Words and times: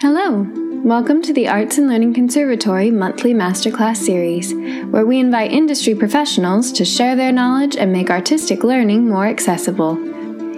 Hello! 0.00 0.46
Welcome 0.84 1.22
to 1.22 1.32
the 1.32 1.48
Arts 1.48 1.76
and 1.76 1.88
Learning 1.88 2.14
Conservatory 2.14 2.92
monthly 2.92 3.34
masterclass 3.34 3.96
series, 3.96 4.54
where 4.92 5.04
we 5.04 5.18
invite 5.18 5.50
industry 5.50 5.92
professionals 5.92 6.70
to 6.74 6.84
share 6.84 7.16
their 7.16 7.32
knowledge 7.32 7.76
and 7.76 7.92
make 7.92 8.08
artistic 8.08 8.62
learning 8.62 9.08
more 9.08 9.26
accessible. 9.26 9.98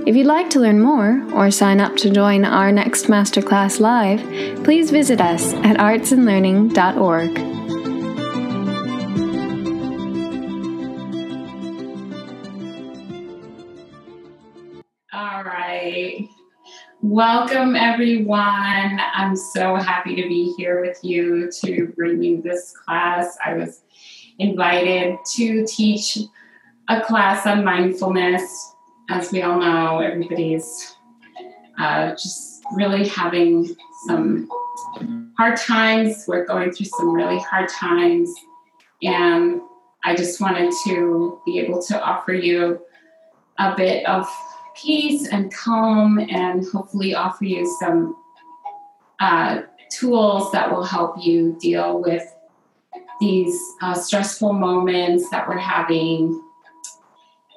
If 0.06 0.14
you'd 0.14 0.26
like 0.26 0.50
to 0.50 0.60
learn 0.60 0.78
more 0.78 1.26
or 1.32 1.50
sign 1.50 1.80
up 1.80 1.96
to 1.96 2.10
join 2.10 2.44
our 2.44 2.70
next 2.70 3.06
masterclass 3.06 3.80
live, 3.80 4.20
please 4.62 4.90
visit 4.90 5.22
us 5.22 5.54
at 5.54 5.78
artsandlearning.org. 5.78 7.59
Welcome, 17.02 17.76
everyone. 17.76 19.00
I'm 19.14 19.34
so 19.34 19.76
happy 19.76 20.14
to 20.16 20.28
be 20.28 20.52
here 20.58 20.82
with 20.82 20.98
you 21.02 21.50
to 21.64 21.86
bring 21.96 22.22
you 22.22 22.42
this 22.42 22.72
class. 22.72 23.38
I 23.42 23.54
was 23.54 23.80
invited 24.38 25.16
to 25.36 25.64
teach 25.66 26.18
a 26.88 27.00
class 27.00 27.46
on 27.46 27.64
mindfulness. 27.64 28.74
As 29.08 29.32
we 29.32 29.40
all 29.40 29.58
know, 29.58 30.00
everybody's 30.00 30.94
uh, 31.78 32.10
just 32.10 32.62
really 32.74 33.08
having 33.08 33.74
some 34.06 34.46
hard 35.38 35.56
times. 35.56 36.26
We're 36.28 36.44
going 36.44 36.70
through 36.70 36.86
some 36.98 37.14
really 37.14 37.38
hard 37.38 37.70
times. 37.70 38.30
And 39.02 39.62
I 40.04 40.14
just 40.14 40.38
wanted 40.38 40.70
to 40.84 41.40
be 41.46 41.60
able 41.60 41.80
to 41.80 41.98
offer 42.02 42.34
you 42.34 42.78
a 43.58 43.74
bit 43.74 44.06
of 44.06 44.28
peace 44.74 45.28
and 45.28 45.52
calm 45.52 46.18
and 46.18 46.66
hopefully 46.72 47.14
offer 47.14 47.44
you 47.44 47.66
some 47.80 48.16
uh, 49.20 49.62
tools 49.90 50.50
that 50.52 50.70
will 50.70 50.84
help 50.84 51.16
you 51.18 51.56
deal 51.60 52.00
with 52.00 52.24
these 53.20 53.58
uh, 53.82 53.94
stressful 53.94 54.52
moments 54.52 55.28
that 55.30 55.46
we're 55.46 55.58
having. 55.58 56.42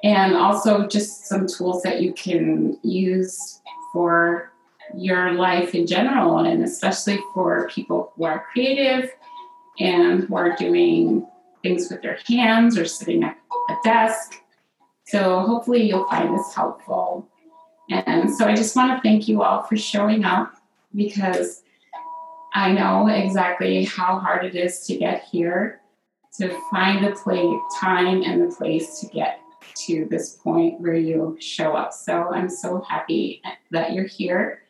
And 0.02 0.36
also 0.36 0.86
just 0.86 1.26
some 1.26 1.46
tools 1.46 1.82
that 1.82 2.02
you 2.02 2.12
can 2.12 2.78
use 2.82 3.62
for 3.92 4.52
your 4.94 5.32
life 5.32 5.74
in 5.74 5.86
general 5.86 6.38
and 6.40 6.62
especially 6.62 7.18
for 7.32 7.68
people 7.68 8.12
who 8.14 8.24
are 8.24 8.44
creative 8.52 9.10
and 9.80 10.24
who 10.24 10.36
are 10.36 10.54
doing 10.56 11.26
things 11.62 11.90
with 11.90 12.02
their 12.02 12.18
hands 12.28 12.78
or 12.78 12.84
sitting 12.84 13.24
at 13.24 13.36
a 13.70 13.74
desk 13.82 14.43
so 15.06 15.40
hopefully 15.40 15.82
you'll 15.82 16.08
find 16.08 16.36
this 16.36 16.54
helpful. 16.54 17.28
And 17.90 18.34
so 18.34 18.46
I 18.46 18.54
just 18.54 18.74
want 18.74 18.96
to 18.96 19.02
thank 19.06 19.28
you 19.28 19.42
all 19.42 19.62
for 19.62 19.76
showing 19.76 20.24
up 20.24 20.54
because 20.94 21.62
I 22.54 22.72
know 22.72 23.08
exactly 23.08 23.84
how 23.84 24.18
hard 24.18 24.44
it 24.44 24.54
is 24.54 24.86
to 24.86 24.96
get 24.96 25.24
here, 25.24 25.80
to 26.38 26.56
find 26.70 27.04
the 27.04 27.10
play, 27.10 27.58
time 27.80 28.22
and 28.22 28.42
the 28.42 28.54
place 28.54 29.00
to 29.00 29.06
get 29.08 29.40
to 29.86 30.06
this 30.08 30.36
point 30.36 30.80
where 30.80 30.94
you 30.94 31.36
show 31.40 31.74
up. 31.74 31.92
So 31.92 32.30
I'm 32.32 32.48
so 32.48 32.80
happy 32.82 33.42
that 33.70 33.92
you're 33.92 34.06
here. 34.06 34.62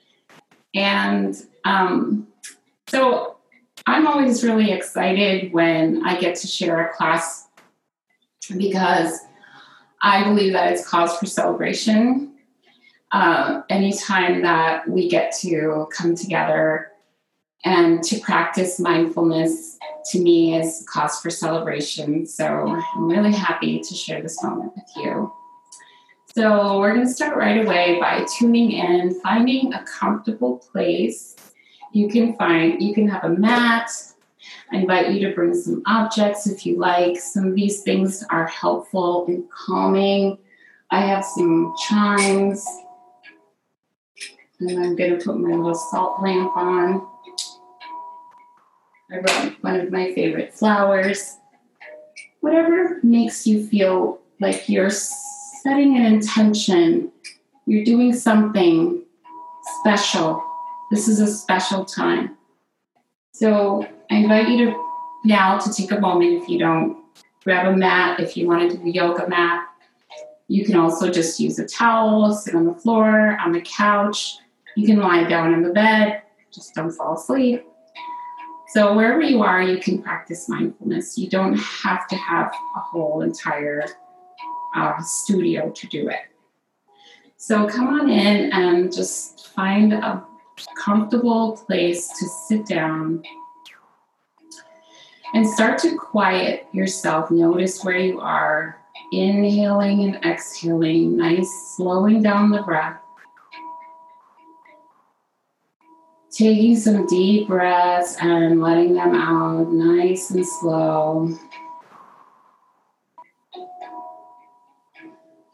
And 0.75 1.37
um, 1.65 2.27
so 2.89 3.37
I'm 3.87 4.07
always 4.07 4.43
really 4.43 4.73
excited 4.73 5.53
when 5.53 6.05
I 6.07 6.19
get 6.19 6.37
to 6.37 6.47
share 6.47 6.89
a 6.89 6.95
class 6.95 7.49
because 8.57 9.19
I 10.05 10.23
believe 10.23 10.53
that 10.53 10.71
it's 10.71 10.87
cause 10.87 11.17
for 11.17 11.25
celebration. 11.25 12.35
Uh, 13.11 13.63
anytime 13.71 14.43
that 14.43 14.87
we 14.87 15.09
get 15.09 15.35
to 15.37 15.89
come 15.91 16.15
together 16.15 16.91
and 17.65 18.03
to 18.05 18.21
practice 18.21 18.79
mindfulness, 18.79 19.79
to 20.11 20.21
me, 20.21 20.57
is 20.57 20.85
cause 20.93 21.19
for 21.21 21.31
celebration. 21.31 22.27
So 22.27 22.45
I'm 22.47 23.09
really 23.09 23.33
happy 23.33 23.81
to 23.81 23.95
share 23.95 24.21
this 24.21 24.43
moment 24.43 24.75
with 24.77 24.85
you. 24.97 25.33
So 26.37 26.79
we're 26.79 26.93
going 26.93 27.07
to 27.07 27.13
start 27.13 27.39
right 27.39 27.65
away 27.65 27.99
by 27.99 28.27
tuning 28.37 28.73
in, 28.73 29.19
finding 29.21 29.73
a 29.73 29.83
comfortable 29.85 30.59
place. 30.59 31.35
You 31.93 32.09
can 32.09 32.37
find, 32.37 32.83
you 32.83 32.93
can 32.93 33.09
have 33.09 33.25
a 33.25 33.31
mat, 33.31 33.91
I 34.73 34.77
invite 34.77 35.13
you 35.13 35.29
to 35.29 35.35
bring 35.35 35.55
some 35.55 35.83
objects 35.87 36.47
if 36.47 36.65
you 36.65 36.79
like. 36.79 37.19
Some 37.19 37.49
of 37.49 37.55
these 37.55 37.83
things 37.83 38.25
are 38.31 38.47
helpful 38.47 39.27
and 39.27 39.45
calming. 39.51 40.39
I 40.91 41.01
have 41.01 41.25
some 41.25 41.75
chimes, 41.89 42.67
and 44.61 44.71
I'm 44.85 44.97
going 44.97 45.19
to 45.19 45.25
put 45.25 45.39
my 45.39 45.55
little 45.55 45.75
salt 45.75 46.23
lamp 46.23 46.57
on. 46.57 47.07
I 49.13 49.21
brought 49.21 49.63
one 49.63 49.81
of 49.81 49.93
my 49.93 50.15
favorite 50.15 50.55
flowers. 50.55 51.37
Whatever 52.41 53.01
makes 53.03 53.47
you 53.47 53.67
feel 53.67 54.21
like 54.41 54.69
you're 54.69 54.91
setting 54.91 55.97
an 55.97 56.05
intention, 56.05 57.13
you're 57.67 57.85
doing 57.85 58.13
something 58.13 59.03
special. 59.81 60.43
This 60.91 61.09
is 61.09 61.21
a 61.21 61.27
special 61.27 61.85
time. 61.85 62.37
So 63.33 63.87
I 64.15 64.19
invite 64.19 64.49
you 64.49 64.67
to 64.67 64.85
now 65.25 65.59
to 65.59 65.73
take 65.73 65.91
a 65.91 65.99
moment 65.99 66.41
if 66.41 66.49
you 66.49 66.57
don't 66.57 67.03
grab 67.43 67.67
a 67.67 67.77
mat, 67.77 68.21
if 68.21 68.37
you 68.37 68.47
want 68.47 68.71
to 68.71 68.77
do 68.77 68.85
a 68.85 68.89
yoga 68.89 69.29
mat. 69.29 69.67
You 70.47 70.65
can 70.65 70.77
also 70.77 71.11
just 71.11 71.41
use 71.41 71.59
a 71.59 71.67
towel, 71.67 72.33
sit 72.33 72.55
on 72.55 72.65
the 72.65 72.75
floor, 72.75 73.37
on 73.41 73.51
the 73.51 73.61
couch. 73.63 74.37
You 74.77 74.87
can 74.87 75.01
lie 75.01 75.25
down 75.25 75.53
in 75.53 75.63
the 75.63 75.73
bed, 75.73 76.23
just 76.53 76.75
don't 76.77 76.93
fall 76.93 77.15
asleep. 77.15 77.67
So, 78.69 78.95
wherever 78.95 79.21
you 79.21 79.43
are, 79.43 79.61
you 79.61 79.79
can 79.79 80.01
practice 80.01 80.49
mindfulness. 80.49 81.19
You 81.19 81.29
don't 81.29 81.59
have 81.59 82.07
to 82.07 82.15
have 82.15 82.53
a 82.77 82.81
whole 82.81 83.23
entire 83.23 83.85
uh, 84.77 85.03
studio 85.03 85.71
to 85.71 85.87
do 85.89 86.09
it. 86.09 86.21
So, 87.37 87.67
come 87.67 87.89
on 87.89 88.09
in 88.09 88.53
and 88.53 88.95
just 88.95 89.49
find 89.49 89.93
a 89.93 90.25
comfortable 90.79 91.57
place 91.67 92.09
to 92.21 92.27
sit 92.29 92.65
down 92.67 93.25
and 95.35 95.47
start 95.47 95.79
to 95.79 95.97
quiet 95.97 96.67
yourself. 96.73 97.31
Notice 97.31 97.83
where 97.83 97.99
you 97.99 98.21
are, 98.21 98.81
inhaling 99.13 100.05
and 100.05 100.25
exhaling, 100.25 101.17
nice, 101.17 101.51
slowing 101.77 102.23
down 102.23 102.51
the 102.51 102.63
breath. 102.63 103.01
Taking 106.31 106.77
some 106.77 107.07
deep 107.07 107.49
breaths 107.49 108.17
and 108.21 108.61
letting 108.61 108.95
them 108.95 109.15
out 109.15 109.73
nice 109.73 110.31
and 110.31 110.47
slow. 110.47 111.37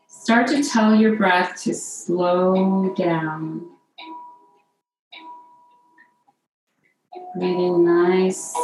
Start 0.07 0.47
to 0.49 0.63
tell 0.63 0.95
your 0.95 1.17
breath 1.17 1.63
to 1.63 1.75
slow 1.75 2.95
down. 2.95 3.67
Breathing 7.35 7.85
nice 7.85 8.55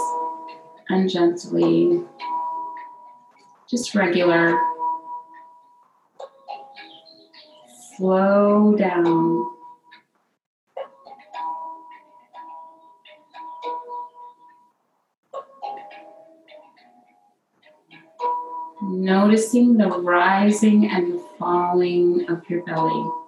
and 0.89 1.09
gently, 1.09 2.03
just 3.69 3.95
regular. 3.95 4.59
Slow 7.97 8.75
down. 8.77 9.53
Noticing 18.83 19.77
the 19.79 19.89
rising 19.89 20.91
and 20.91 21.21
falling 21.39 22.29
of 22.29 22.49
your 22.49 22.63
belly. 22.65 23.26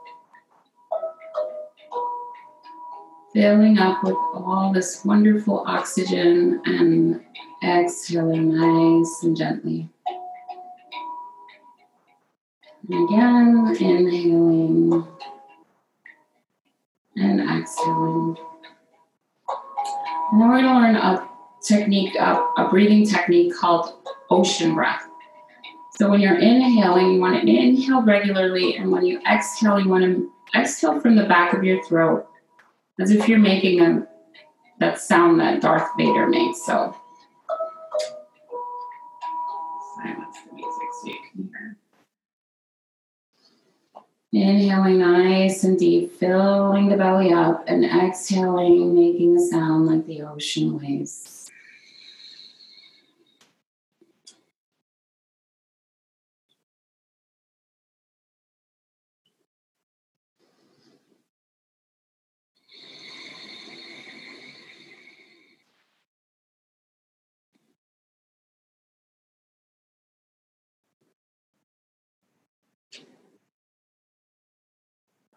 Filling 3.32 3.78
up 3.78 4.02
with 4.02 4.14
all 4.34 4.72
this 4.72 5.04
wonderful 5.04 5.64
oxygen 5.66 6.60
and 6.64 7.20
exhaling 7.62 8.54
nice 8.56 9.22
and 9.22 9.36
gently. 9.36 9.88
And 12.90 13.08
again, 13.08 13.76
inhaling 13.80 15.06
and 17.16 17.40
exhaling. 17.40 18.36
And 20.32 20.40
then 20.40 20.48
we're 20.48 20.62
going 20.62 20.64
to 20.64 20.74
learn 20.74 20.96
a 20.96 21.28
technique, 21.62 22.14
a, 22.14 22.46
a 22.56 22.68
breathing 22.70 23.06
technique 23.06 23.54
called 23.54 23.92
ocean 24.30 24.74
breath. 24.74 25.06
So 25.96 26.08
when 26.08 26.20
you're 26.20 26.38
inhaling, 26.38 27.14
you 27.14 27.20
want 27.20 27.42
to 27.42 27.48
inhale 27.48 28.02
regularly, 28.02 28.76
and 28.76 28.90
when 28.90 29.04
you 29.04 29.20
exhale, 29.30 29.80
you 29.80 29.88
want 29.88 30.04
to 30.04 30.30
exhale 30.56 31.00
from 31.00 31.16
the 31.16 31.24
back 31.24 31.52
of 31.54 31.64
your 31.64 31.84
throat 31.84 32.28
as 32.98 33.10
if 33.10 33.28
you're 33.28 33.38
making 33.38 33.80
a 33.80 34.06
that 34.80 35.00
sound 35.00 35.40
that 35.40 35.60
Darth 35.60 35.88
Vader 35.96 36.28
makes. 36.28 36.64
So 36.64 36.94
silence 39.96 40.36
the 40.48 40.54
music 40.54 40.88
so 41.02 41.08
you 41.08 41.18
can 41.32 41.44
hear. 41.48 41.76
Inhaling 44.30 44.98
nice 44.98 45.64
and 45.64 45.78
deep, 45.78 46.12
filling 46.12 46.88
the 46.88 46.96
belly 46.96 47.32
up, 47.32 47.64
and 47.66 47.84
exhaling, 47.84 48.94
making 48.94 49.36
a 49.36 49.40
sound 49.40 49.86
like 49.86 50.06
the 50.06 50.22
ocean 50.22 50.78
waves. 50.78 51.37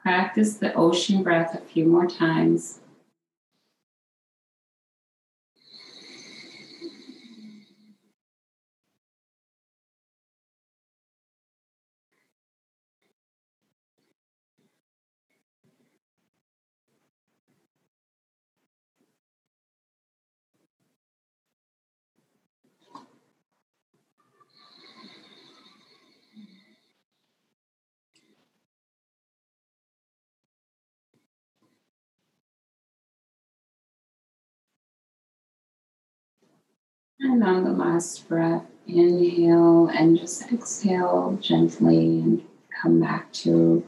Practice 0.03 0.56
the 0.56 0.74
ocean 0.74 1.24
breath 1.24 1.53
a 1.53 1.62
few 1.62 1.86
more 1.86 2.07
times. 2.07 2.81
And 37.23 37.44
on 37.44 37.63
the 37.63 37.71
last 37.71 38.27
breath, 38.27 38.65
inhale 38.88 39.88
and 39.89 40.18
just 40.18 40.51
exhale 40.51 41.38
gently 41.39 42.19
and 42.19 42.44
come 42.81 43.00
back 43.00 43.31
to 43.33 43.88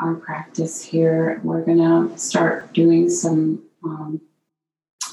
our 0.00 0.14
practice 0.16 0.82
here. 0.82 1.40
We're 1.44 1.64
going 1.64 1.78
to 1.78 2.18
start 2.18 2.72
doing 2.72 3.08
some 3.08 3.62
um, 3.84 4.20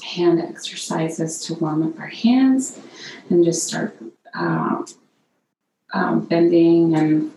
hand 0.02 0.40
exercises 0.40 1.42
to 1.42 1.54
warm 1.54 1.86
up 1.86 1.98
our 2.00 2.08
hands 2.08 2.80
and 3.30 3.44
just 3.44 3.68
start 3.68 3.96
uh, 4.34 4.82
um, 5.94 6.26
bending 6.26 6.96
and 6.96 7.30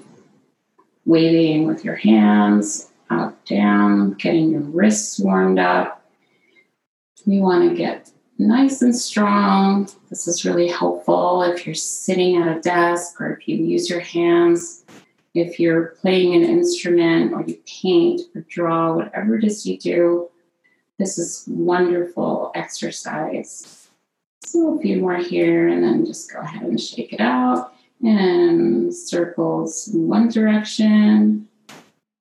waving 1.06 1.68
with 1.68 1.86
your 1.86 1.96
hands 1.96 2.90
up, 3.12 3.46
down, 3.46 4.14
getting 4.14 4.50
your 4.50 4.62
wrists 4.62 5.20
warmed 5.20 5.60
up. 5.60 6.04
We 7.28 7.40
want 7.40 7.70
to 7.70 7.76
get 7.76 8.11
nice 8.42 8.82
and 8.82 8.96
strong. 8.96 9.88
This 10.10 10.28
is 10.28 10.46
really 10.46 10.68
helpful 10.68 11.44
if 11.44 11.66
you're 11.66 11.76
sitting 11.76 12.38
at 12.38 12.58
a 12.58 12.60
desk 12.60 13.22
or 13.22 13.34
if 13.34 13.48
you 13.48 13.56
use 13.58 13.90
your 13.90 14.00
hands, 14.00 14.84
if 15.34 15.60
you're 15.60 15.96
playing 16.02 16.36
an 16.36 16.44
instrument 16.44 17.34
or 17.34 17.44
you 17.44 17.58
paint 17.66 18.22
or 18.36 18.42
draw, 18.50 18.96
whatever 18.96 19.38
it 19.38 19.44
is 19.44 19.66
you 19.66 19.78
do. 19.78 20.30
This 20.98 21.18
is 21.18 21.46
wonderful 21.48 22.52
exercise. 22.56 23.90
So 24.44 24.78
a 24.78 24.82
few 24.82 24.98
more 24.98 25.18
here 25.18 25.68
and 25.68 25.84
then 25.84 26.06
just 26.06 26.32
go 26.34 26.40
ahead 26.40 26.64
and 26.64 26.80
shake 26.80 27.14
it 27.14 27.22
out 27.22 27.76
and 28.04 28.94
circles 28.94 29.88
in 29.88 30.08
one 30.08 30.30
direction 30.30 31.48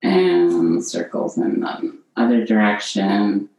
and 0.03 0.83
circles 0.83 1.37
in 1.37 1.61
the 1.61 1.97
other 2.15 2.45
direction 2.45 3.49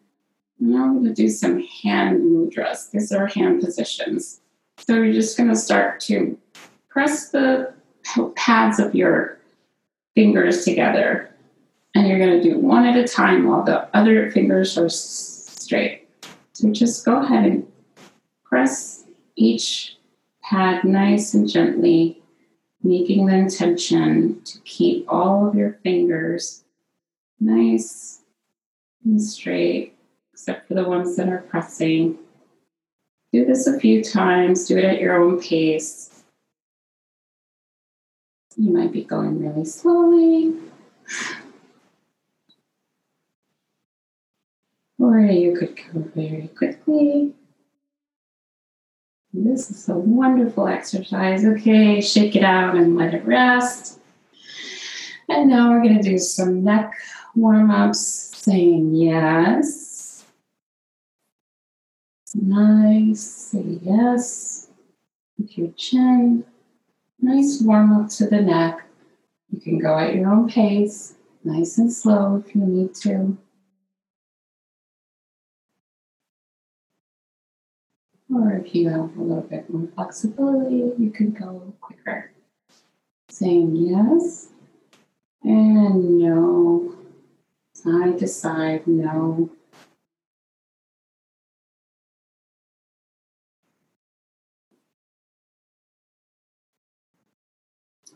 now 0.63 0.85
I'm 0.85 0.93
going 0.93 1.13
to 1.13 1.13
do 1.13 1.29
some 1.29 1.59
hand 1.61 2.21
mudras. 2.23 2.91
These 2.93 3.11
are 3.11 3.27
hand 3.27 3.61
positions. 3.61 4.41
So 4.79 4.95
you're 4.95 5.13
just 5.13 5.37
going 5.37 5.49
to 5.49 5.57
start 5.57 5.99
to 6.03 6.39
press 6.89 7.31
the 7.31 7.75
pads 8.37 8.79
of 8.79 8.95
your 8.95 9.39
fingers 10.15 10.65
together. 10.65 11.35
And 11.97 12.07
you're 12.07 12.21
going 12.21 12.41
to 12.41 12.43
do 12.43 12.59
one 12.59 12.87
at 12.87 12.97
a 12.97 13.09
time 13.09 13.49
while 13.49 13.65
the 13.65 13.89
other 13.97 14.31
fingers 14.31 14.79
are 14.79 14.89
straight. 14.89 16.09
So 16.53 16.71
just 16.71 17.05
go 17.05 17.21
ahead 17.23 17.45
and 17.45 17.67
press 18.45 19.05
each 19.35 19.97
pad 20.45 20.85
nice 20.85 21.35
and 21.35 21.49
gently, 21.49 22.23
making 22.85 23.27
the 23.27 23.35
intention 23.35 24.41
to 24.45 24.61
keep 24.61 25.13
all 25.13 25.49
of 25.49 25.57
your 25.57 25.73
fingers 25.83 26.63
nice 27.41 28.21
and 29.05 29.21
straight 29.21 29.92
except 30.43 30.67
for 30.67 30.75
the 30.75 30.83
ones 30.83 31.15
that 31.15 31.29
are 31.29 31.45
pressing. 31.49 32.19
Do 33.33 33.45
this 33.45 33.69
a 33.69 33.79
few 33.79 34.03
times, 34.03 34.67
do 34.67 34.77
it 34.77 34.85
at 34.85 35.01
your 35.01 35.23
own 35.23 35.41
pace. 35.41 36.25
You 38.57 38.73
might 38.73 38.91
be 38.91 39.05
going 39.05 39.41
really 39.41 39.65
slowly. 39.65 40.57
Or 44.99 45.21
you 45.21 45.57
could 45.57 45.77
go 45.77 46.01
very 46.13 46.49
quickly. 46.49 47.33
This 49.33 49.71
is 49.71 49.89
a 49.89 49.95
wonderful 49.95 50.67
exercise. 50.67 51.45
Okay, 51.45 52.01
shake 52.01 52.35
it 52.35 52.43
out 52.43 52.75
and 52.75 52.97
let 52.97 53.15
it 53.15 53.25
rest. 53.25 54.01
And 55.29 55.49
now 55.49 55.71
we're 55.71 55.85
going 55.85 56.03
to 56.03 56.03
do 56.03 56.19
some 56.19 56.65
neck 56.65 56.95
warm 57.37 57.71
ups, 57.71 58.01
saying 58.01 58.97
yes 58.97 59.82
Nice. 62.35 63.21
Say 63.21 63.79
yes 63.83 64.69
with 65.39 65.57
your 65.59 65.71
chin. 65.73 66.45
Nice 67.21 67.61
warm 67.61 67.93
up 67.93 68.11
to 68.11 68.27
the 68.27 68.41
neck. 68.41 68.87
You 69.51 69.61
can 69.61 69.79
go 69.79 69.99
at 69.99 70.15
your 70.15 70.31
own 70.31 70.49
pace, 70.49 71.15
nice 71.45 71.77
and 71.79 71.93
slow 71.93 72.43
if 72.45 72.55
you 72.55 72.63
need 72.63 72.95
to. 72.97 73.37
Or 78.35 78.55
if 78.55 78.75
you 78.75 78.89
have 78.89 79.15
a 79.17 79.23
little 79.23 79.43
bit 79.43 79.69
more 79.69 79.89
flexibility, 79.95 80.93
you 80.99 81.11
can 81.15 81.33
go 81.33 81.75
quicker. 81.83 82.33
Saying 83.29 83.77
yes 83.77 84.49
and 85.43 86.19
no, 86.19 86.97
side 87.75 88.19
to 88.21 88.27
side, 88.27 88.87
no. 88.87 89.51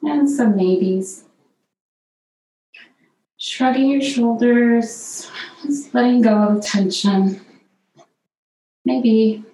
And 0.07 0.31
some 0.31 0.57
maybes. 0.57 1.25
Shrugging 3.39 3.91
your 3.91 4.01
shoulders, 4.01 5.31
just 5.63 5.95
letting 5.95 6.23
go 6.23 6.35
of 6.35 6.63
tension. 6.63 7.41
Maybe. 8.85 9.45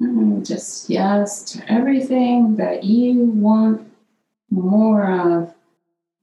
And 0.00 0.44
just 0.44 0.90
yes 0.90 1.42
to 1.52 1.72
everything 1.72 2.56
that 2.56 2.84
you 2.84 3.24
want 3.24 3.90
more 4.50 5.10
of, 5.10 5.54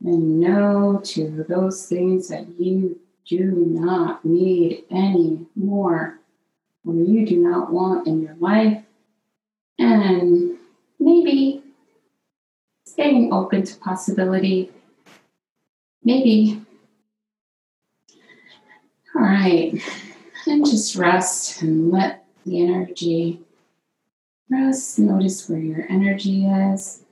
and 0.05 0.39
no 0.39 1.01
to 1.03 1.45
those 1.47 1.87
things 1.87 2.27
that 2.27 2.47
you 2.59 2.99
do 3.25 3.43
not 3.67 4.23
need 4.23 4.83
any 4.91 5.45
more 5.55 6.20
or 6.85 6.95
you 6.95 7.25
do 7.25 7.37
not 7.37 7.71
want 7.71 8.07
in 8.07 8.21
your 8.21 8.35
life, 8.39 8.83
and 9.77 10.57
maybe 10.99 11.63
staying 12.85 13.31
open 13.31 13.63
to 13.63 13.75
possibility. 13.77 14.71
Maybe. 16.03 16.61
All 19.15 19.21
right. 19.21 19.73
And 20.47 20.65
just 20.65 20.95
rest 20.95 21.61
and 21.61 21.91
let 21.91 22.25
the 22.45 22.61
energy 22.61 23.39
rest. 24.49 24.97
Notice 24.99 25.47
where 25.47 25.59
your 25.59 25.85
energy 25.89 26.45
is. 26.45 27.03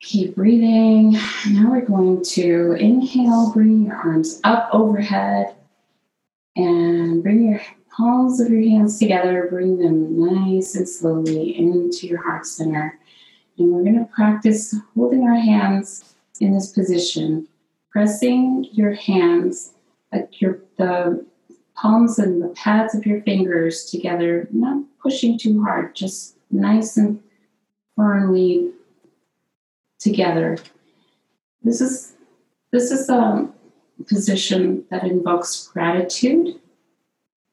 Keep 0.00 0.36
breathing. 0.36 1.12
Now 1.50 1.70
we're 1.70 1.80
going 1.80 2.24
to 2.24 2.72
inhale, 2.72 3.52
bring 3.52 3.86
your 3.86 3.96
arms 3.96 4.40
up 4.44 4.68
overhead, 4.72 5.54
and 6.56 7.22
bring 7.22 7.48
your 7.48 7.60
palms 7.96 8.40
of 8.40 8.50
your 8.50 8.62
hands 8.62 8.98
together, 8.98 9.46
bring 9.50 9.78
them 9.78 10.18
nice 10.18 10.74
and 10.74 10.88
slowly 10.88 11.56
into 11.58 12.06
your 12.06 12.22
heart 12.22 12.46
center. 12.46 12.98
And 13.58 13.70
we're 13.70 13.82
going 13.82 13.98
to 13.98 14.12
practice 14.12 14.74
holding 14.94 15.24
our 15.24 15.34
hands 15.34 16.14
in 16.40 16.54
this 16.54 16.72
position, 16.72 17.46
pressing 17.90 18.66
your 18.72 18.92
hands, 18.92 19.74
your 20.32 20.58
the 20.78 21.24
palms 21.76 22.18
and 22.18 22.42
the 22.42 22.48
pads 22.48 22.94
of 22.94 23.06
your 23.06 23.20
fingers 23.22 23.84
together, 23.84 24.48
not 24.52 24.82
pushing 25.02 25.38
too 25.38 25.62
hard, 25.62 25.94
just 25.94 26.36
nice 26.50 26.96
and 26.96 27.22
firmly 27.96 28.70
together. 29.98 30.58
This 31.62 31.80
is 31.80 32.14
this 32.72 32.90
is 32.90 33.08
a 33.08 33.48
position 34.06 34.84
that 34.90 35.04
invokes 35.04 35.68
gratitude 35.68 36.58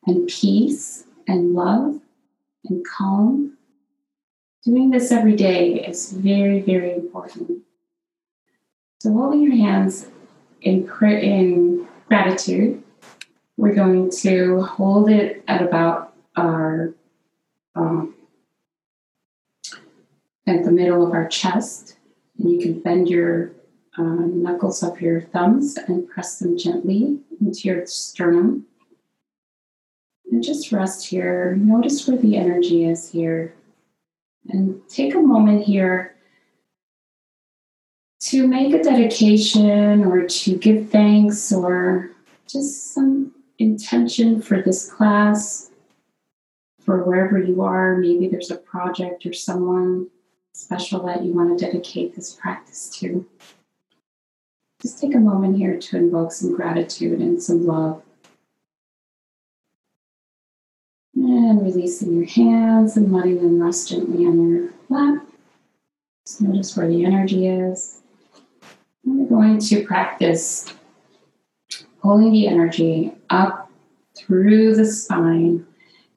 and 0.10 0.28
peace 0.28 1.06
and 1.28 1.54
love 1.54 2.00
and 2.66 2.86
calm. 2.86 3.56
Doing 4.66 4.90
this 4.90 5.12
every 5.12 5.36
day 5.36 5.86
is 5.86 6.12
very, 6.12 6.62
very 6.62 6.94
important. 6.94 7.60
So, 9.00 9.14
holding 9.14 9.44
your 9.44 9.56
hands 9.56 10.08
in, 10.62 10.90
in 11.02 11.88
gratitude, 12.08 12.84
we're 13.56 13.76
going 13.76 14.10
to 14.24 14.62
hold 14.62 15.10
it 15.10 15.44
at 15.48 15.62
about 15.62 16.14
our 16.36 16.94
um, 17.76 18.16
at 20.48 20.66
the 20.66 20.72
middle 20.72 21.06
of 21.06 21.14
our 21.14 21.28
chest. 21.28 21.98
And 22.40 22.52
you 22.52 22.60
can 22.60 22.80
bend 22.80 23.10
your 23.10 23.52
uh, 23.98 24.02
knuckles 24.04 24.82
of 24.82 25.00
your 25.00 25.22
thumbs 25.22 25.78
and 25.78 26.10
press 26.10 26.40
them 26.40 26.58
gently 26.58 27.20
into 27.40 27.68
your 27.68 27.86
sternum. 27.86 28.66
And 30.32 30.44
just 30.44 30.72
rest 30.72 31.08
here. 31.08 31.56
Notice 31.56 32.08
where 32.08 32.18
the 32.18 32.38
energy 32.38 32.86
is 32.86 33.10
here. 33.10 33.54
And 34.50 34.82
take 34.88 35.16
a 35.16 35.20
moment 35.20 35.64
here 35.64 36.16
to 38.22 38.48
make 38.48 38.74
a 38.74 38.84
dedication 38.84 40.06
or 40.06 40.28
to 40.28 40.56
give 40.58 40.90
thanks 40.90 41.52
or 41.52 42.12
just 42.48 42.94
some 42.94 43.34
intention 43.58 44.42
for 44.42 44.62
this 44.62 44.92
class, 44.92 45.72
for 46.84 47.04
wherever 47.04 47.40
you 47.40 47.62
are. 47.62 47.98
Maybe 47.98 48.28
there's 48.28 48.52
a 48.52 48.58
project 48.58 49.26
or 49.26 49.34
someone 49.34 50.10
special 50.54 51.06
that 51.06 51.24
you 51.24 51.34
want 51.34 51.58
to 51.58 51.66
dedicate 51.66 52.16
this 52.16 52.34
practice 52.34 52.90
to. 53.00 53.26
Just 54.82 55.00
take 55.00 55.16
a 55.16 55.20
moment 55.20 55.58
here 55.58 55.78
to 55.78 55.98
invoke 55.98 56.32
some 56.32 56.56
gratitude 56.56 57.20
and 57.20 57.42
some 57.42 57.66
love. 57.66 58.02
And 61.40 61.64
releasing 61.64 62.18
your 62.18 62.26
hands 62.26 62.98
and 62.98 63.14
letting 63.14 63.38
them 63.38 63.64
rest 63.64 63.88
gently 63.88 64.26
on 64.26 64.52
your 64.52 64.70
lap. 64.90 65.26
Just 66.28 66.42
notice 66.42 66.76
where 66.76 66.90
the 66.90 67.06
energy 67.06 67.48
is. 67.48 68.02
And 69.06 69.20
we're 69.20 69.30
going 69.30 69.58
to 69.58 69.86
practice 69.86 70.74
pulling 72.02 72.34
the 72.34 72.46
energy 72.46 73.14
up 73.30 73.72
through 74.18 74.76
the 74.76 74.86
spine 74.86 75.66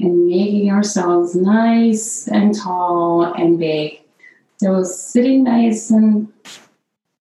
and 0.01 0.27
making 0.27 0.73
ourselves 0.73 1.37
nice 1.37 2.27
and 2.27 2.53
tall 2.53 3.23
and 3.23 3.61
big. 3.61 4.01
So, 4.57 4.83
sitting 4.83 5.45
nice 5.45 5.93
and 5.93 6.33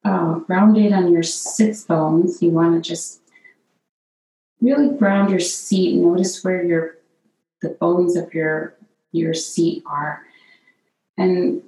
uh, 0.04 0.40
grounded 0.40 0.92
on 0.92 1.14
your 1.14 1.22
sits 1.22 1.84
bones, 1.84 2.42
you 2.42 2.50
want 2.50 2.84
to 2.84 2.90
just 2.90 3.22
really 4.60 4.90
ground 4.98 5.30
your 5.30 5.40
seat. 5.40 5.98
Notice 5.98 6.44
where 6.44 6.64
your 6.64 6.96
the 7.62 7.70
bones 7.70 8.16
of 8.16 8.34
your 8.34 8.76
your 9.12 9.34
seat 9.34 9.84
are, 9.86 10.24
and 11.18 11.62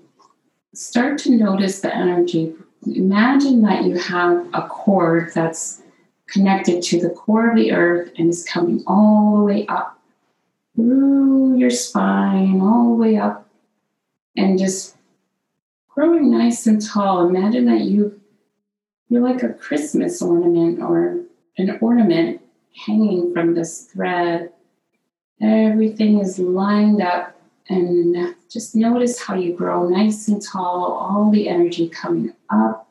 start 0.73 1.17
to 1.19 1.31
notice 1.31 1.81
the 1.81 1.93
energy. 1.93 2.53
Imagine 2.85 3.61
that 3.61 3.83
you 3.83 3.97
have 3.97 4.47
a 4.53 4.67
cord 4.67 5.31
that's 5.33 5.81
connected 6.27 6.81
to 6.81 6.99
the 6.99 7.09
core 7.09 7.51
of 7.51 7.55
the 7.55 7.71
earth 7.71 8.11
and 8.17 8.29
is 8.29 8.43
coming 8.43 8.83
all 8.87 9.37
the 9.37 9.43
way 9.43 9.65
up 9.67 9.99
through 10.75 11.57
your 11.57 11.69
spine, 11.69 12.59
all 12.61 12.89
the 12.89 13.01
way 13.01 13.17
up, 13.17 13.47
and 14.35 14.57
just 14.57 14.97
growing 15.87 16.31
nice 16.31 16.65
and 16.65 16.85
tall. 16.85 17.27
Imagine 17.27 17.65
that 17.65 17.81
you 17.81 18.19
you're 19.09 19.21
like 19.21 19.43
a 19.43 19.53
Christmas 19.53 20.21
ornament 20.21 20.81
or 20.81 21.19
an 21.57 21.77
ornament 21.81 22.41
hanging 22.85 23.31
from 23.31 23.53
this 23.53 23.85
thread. 23.85 24.51
Everything 25.41 26.19
is 26.19 26.39
lined 26.39 27.01
up, 27.01 27.35
and 27.69 28.35
just 28.49 28.75
notice 28.75 29.21
how 29.21 29.35
you 29.35 29.53
grow 29.53 29.87
nice 29.87 30.27
and 30.27 30.41
tall, 30.41 30.93
all 30.93 31.31
the 31.31 31.49
energy 31.49 31.89
coming 31.89 32.33
up 32.49 32.87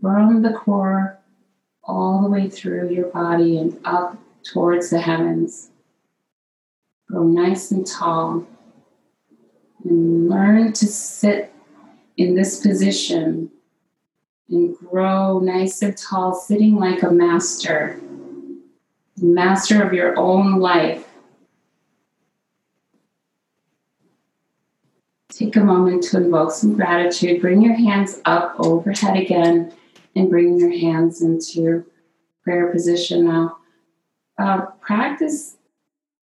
from 0.00 0.42
the 0.42 0.52
core 0.52 1.18
all 1.84 2.22
the 2.22 2.28
way 2.28 2.48
through 2.48 2.90
your 2.90 3.06
body 3.08 3.58
and 3.58 3.80
up 3.84 4.16
towards 4.44 4.90
the 4.90 5.00
heavens. 5.00 5.70
Grow 7.08 7.22
nice 7.24 7.70
and 7.70 7.86
tall 7.86 8.46
and 9.84 10.28
learn 10.28 10.72
to 10.74 10.86
sit 10.86 11.52
in 12.18 12.34
this 12.34 12.60
position 12.60 13.50
and 14.50 14.76
grow 14.76 15.38
nice 15.38 15.80
and 15.82 15.96
tall, 15.96 16.34
sitting 16.34 16.76
like 16.76 17.02
a 17.02 17.10
master, 17.10 17.98
master 19.16 19.82
of 19.82 19.92
your 19.92 20.18
own 20.18 20.58
life. 20.58 21.07
Take 25.38 25.54
a 25.54 25.60
moment 25.60 26.02
to 26.04 26.16
invoke 26.16 26.50
some 26.50 26.74
gratitude. 26.74 27.40
Bring 27.40 27.62
your 27.62 27.76
hands 27.76 28.20
up 28.24 28.56
overhead 28.58 29.16
again 29.16 29.72
and 30.16 30.28
bring 30.28 30.58
your 30.58 30.72
hands 30.72 31.22
into 31.22 31.86
prayer 32.42 32.72
position 32.72 33.26
now. 33.26 33.58
Uh, 34.36 34.62
practice 34.80 35.56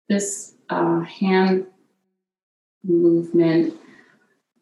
this 0.08 0.54
uh, 0.70 1.00
hand 1.00 1.66
movement. 2.82 3.74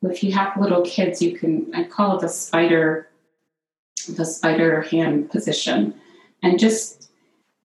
If 0.03 0.25
you 0.25 0.33
have 0.33 0.61
little 0.61 0.83
kids, 0.83 1.23
you 1.23 1.39
can, 1.39 1.73
I 1.73 1.85
call 1.85 2.17
it 2.17 2.23
the 2.23 2.29
spider 2.29 3.09
the 4.09 4.25
spider 4.25 4.83
hand 4.83 5.31
position 5.31 5.95
and 6.43 6.59
just 6.59 7.13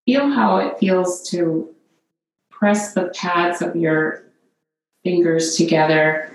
feel 0.05 0.29
how 0.29 0.57
it 0.57 0.77
feels 0.77 1.27
to 1.31 1.73
press 2.51 2.93
the 2.93 3.11
pads 3.15 3.63
of 3.63 3.75
your 3.75 4.25
fingers 5.03 5.55
together. 5.55 6.29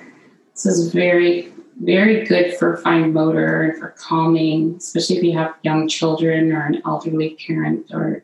This 0.63 0.77
is 0.77 0.93
very, 0.93 1.55
very 1.81 2.27
good 2.27 2.55
for 2.59 2.77
fine 2.77 3.15
motor 3.15 3.63
and 3.63 3.79
for 3.79 3.95
calming, 3.97 4.75
especially 4.77 5.17
if 5.17 5.23
you 5.23 5.33
have 5.39 5.55
young 5.63 5.89
children 5.89 6.53
or 6.53 6.67
an 6.67 6.83
elderly 6.85 7.39
parent 7.47 7.91
or 7.95 8.23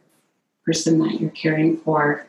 person 0.63 0.99
that 0.99 1.19
you're 1.19 1.31
caring 1.31 1.79
for. 1.79 2.27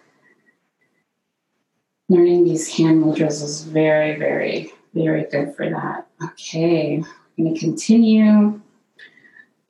Learning 2.08 2.46
these 2.46 2.74
hand 2.74 3.04
mudras 3.04 3.44
is 3.44 3.64
very, 3.64 4.18
very, 4.18 4.72
very 4.94 5.26
good 5.30 5.54
for 5.58 5.70
that. 5.70 6.08
Okay, 6.24 7.04
I'm 7.04 7.44
going 7.44 7.54
to 7.54 7.60
continue. 7.60 8.62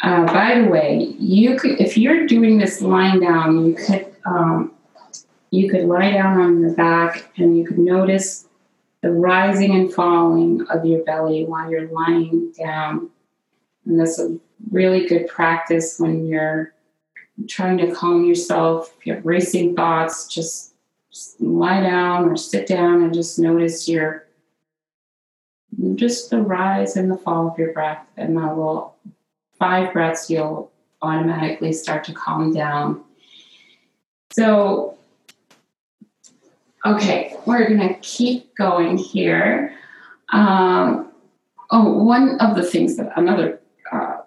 Uh, 0.02 0.26
by 0.28 0.62
the 0.62 0.70
way, 0.70 1.16
you 1.18 1.58
could, 1.58 1.82
if 1.82 1.98
you're 1.98 2.28
doing 2.28 2.60
this 2.60 2.80
lying 2.80 3.22
down, 3.22 3.66
you 3.66 3.74
could, 3.74 4.16
um, 4.28 4.72
you 5.50 5.68
could 5.68 5.86
lie 5.86 6.12
down 6.12 6.40
on 6.40 6.62
your 6.62 6.76
back 6.76 7.32
and 7.38 7.58
you 7.58 7.66
could 7.66 7.80
notice 7.80 8.48
the 9.02 9.12
rising 9.12 9.76
and 9.76 9.94
falling 9.94 10.66
of 10.70 10.86
your 10.86 11.04
belly 11.04 11.46
while 11.46 11.70
you're 11.70 11.90
lying 11.90 12.52
down. 12.58 13.10
And 13.86 14.00
that's 14.00 14.20
a 14.20 14.38
really 14.72 15.08
good 15.08 15.28
practice 15.28 16.00
when 16.00 16.26
you're 16.26 16.74
trying 17.48 17.78
to 17.78 17.92
calm 17.94 18.26
yourself. 18.26 18.94
If 19.00 19.06
you 19.06 19.14
have 19.14 19.26
racing 19.26 19.76
thoughts, 19.76 20.28
just, 20.28 20.74
just 21.12 21.40
lie 21.40 21.82
down 21.82 22.30
or 22.30 22.36
sit 22.36 22.68
down 22.68 23.04
and 23.04 23.14
just 23.14 23.40
notice 23.40 23.88
your 23.88 24.28
just 25.96 26.30
the 26.30 26.42
rise 26.42 26.96
and 26.96 27.12
the 27.12 27.18
fall 27.18 27.48
of 27.48 27.58
your 27.58 27.74
breath, 27.74 28.06
and 28.18 28.38
that 28.38 28.56
will 28.56 28.96
five 29.60 29.94
breaths, 29.94 30.30
you'll 30.30 30.72
automatically 31.02 31.74
start 31.74 32.04
to 32.06 32.14
calm 32.14 32.54
down. 32.54 33.04
So, 34.32 34.97
okay, 36.88 37.36
we're 37.46 37.68
going 37.68 37.88
to 37.88 37.96
keep 38.02 38.56
going 38.56 38.98
here. 38.98 39.74
Um, 40.32 41.12
oh, 41.72 42.04
one 42.04 42.40
of 42.40 42.56
the 42.56 42.64
things 42.64 42.98
that 42.98 43.12
another 43.16 43.60
uh, 43.92 44.18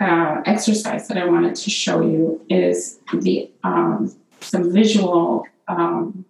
uh, 0.00 0.42
exercise 0.46 1.08
that 1.08 1.18
I 1.18 1.26
wanted 1.26 1.54
to 1.56 1.70
show 1.70 2.02
you 2.02 2.44
is 2.48 2.98
the 3.12 3.50
um, 3.62 4.14
some 4.40 4.72
visual 4.72 5.44
um, 5.68 6.24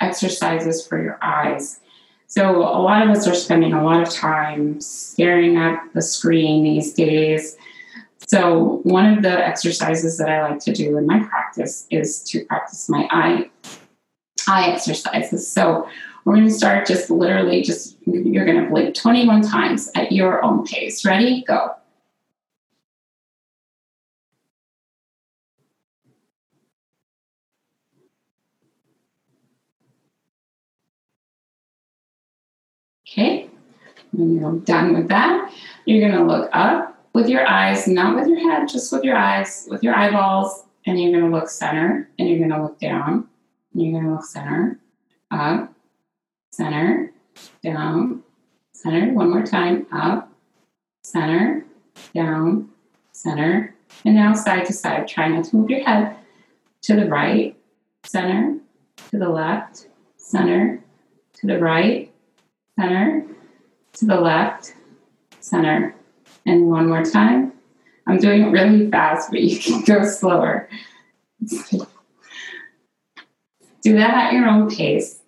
exercises 0.00 0.86
for 0.86 1.02
your 1.02 1.18
eyes. 1.22 1.80
So 2.26 2.56
a 2.56 2.80
lot 2.80 3.02
of 3.02 3.10
us 3.10 3.26
are 3.28 3.34
spending 3.34 3.72
a 3.74 3.84
lot 3.84 4.00
of 4.02 4.10
time 4.10 4.80
staring 4.80 5.56
at 5.58 5.80
the 5.94 6.02
screen 6.02 6.64
these 6.64 6.94
days. 6.94 7.56
So 8.26 8.80
one 8.84 9.18
of 9.18 9.22
the 9.22 9.46
exercises 9.46 10.16
that 10.16 10.30
I 10.30 10.48
like 10.48 10.58
to 10.60 10.72
do 10.72 10.96
in 10.96 11.06
my 11.06 11.22
practice 11.24 11.86
is 11.90 12.22
to 12.30 12.44
practice 12.46 12.88
my 12.88 13.06
eye 13.10 13.50
eye 14.48 14.68
exercises. 14.68 15.50
So 15.50 15.88
we're 16.24 16.34
going 16.34 16.46
to 16.46 16.54
start 16.54 16.86
just 16.86 17.10
literally 17.10 17.62
just 17.62 17.96
you're 18.06 18.46
going 18.46 18.62
to 18.62 18.68
blink 18.68 18.94
21 18.94 19.42
times 19.42 19.90
at 19.94 20.12
your 20.12 20.44
own 20.44 20.64
pace. 20.66 21.04
Ready? 21.04 21.44
Go. 21.46 21.74
Okay, 33.12 33.50
when 34.12 34.40
you're 34.40 34.56
done 34.60 34.94
with 34.94 35.08
that, 35.08 35.52
you're 35.84 36.00
going 36.00 36.18
to 36.18 36.24
look 36.24 36.48
up 36.54 36.98
with 37.12 37.28
your 37.28 37.46
eyes, 37.46 37.86
not 37.86 38.16
with 38.16 38.26
your 38.26 38.38
head, 38.38 38.66
just 38.68 38.90
with 38.90 39.04
your 39.04 39.16
eyes, 39.16 39.66
with 39.70 39.82
your 39.82 39.94
eyeballs, 39.94 40.64
and 40.86 40.98
you're 40.98 41.12
going 41.12 41.30
to 41.30 41.36
look 41.36 41.50
center, 41.50 42.08
and 42.18 42.26
you're 42.26 42.38
going 42.38 42.50
to 42.50 42.62
look 42.62 42.78
down, 42.78 43.28
you're 43.74 43.92
going 43.92 44.04
to 44.04 44.12
look 44.12 44.24
center, 44.24 44.78
up, 45.30 45.72
center, 46.52 47.12
down, 47.62 48.22
center. 48.74 49.12
One 49.12 49.30
more 49.30 49.44
time, 49.44 49.86
up, 49.92 50.32
center, 51.02 51.64
down, 52.14 52.68
center, 53.12 53.74
and 54.04 54.14
now 54.14 54.34
side 54.34 54.66
to 54.66 54.72
side. 54.72 55.08
Try 55.08 55.28
not 55.28 55.44
to 55.44 55.56
move 55.56 55.70
your 55.70 55.84
head 55.84 56.16
to 56.82 56.96
the 56.96 57.06
right, 57.06 57.56
center, 58.04 58.58
to 59.10 59.18
the 59.18 59.28
left, 59.28 59.88
center, 60.16 60.82
to 61.34 61.46
the 61.46 61.58
right, 61.58 62.12
center, 62.78 63.26
to 63.94 64.06
the 64.06 64.20
left, 64.20 64.74
center. 65.40 65.94
And 66.44 66.68
one 66.68 66.88
more 66.88 67.04
time. 67.04 67.52
I'm 68.06 68.18
doing 68.18 68.42
it 68.42 68.50
really 68.50 68.90
fast, 68.90 69.30
but 69.30 69.40
you 69.40 69.58
can 69.58 69.84
go 69.84 70.04
slower. 70.04 70.68
Do 73.82 73.94
that 73.96 74.14
at 74.14 74.32
your 74.32 74.46
own 74.46 74.70
pace. 74.70 75.18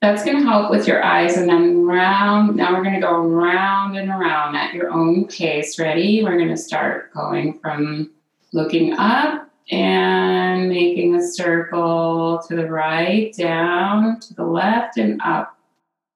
That's 0.00 0.24
going 0.24 0.36
to 0.36 0.44
help 0.44 0.70
with 0.70 0.86
your 0.86 1.02
eyes 1.02 1.36
and 1.36 1.48
then 1.48 1.84
round. 1.84 2.54
Now 2.54 2.72
we're 2.72 2.84
going 2.84 2.94
to 2.94 3.00
go 3.00 3.18
round 3.20 3.96
and 3.96 4.08
around 4.08 4.54
at 4.54 4.72
your 4.72 4.92
own 4.92 5.26
pace. 5.26 5.76
Ready? 5.76 6.22
We're 6.22 6.36
going 6.36 6.50
to 6.50 6.56
start 6.56 7.12
going 7.12 7.58
from 7.58 8.12
looking 8.52 8.92
up 8.92 9.50
and 9.72 10.68
making 10.68 11.16
a 11.16 11.26
circle 11.26 12.40
to 12.46 12.54
the 12.54 12.70
right, 12.70 13.34
down, 13.34 14.20
to 14.20 14.34
the 14.34 14.44
left, 14.44 14.96
and 14.96 15.20
up. 15.20 15.58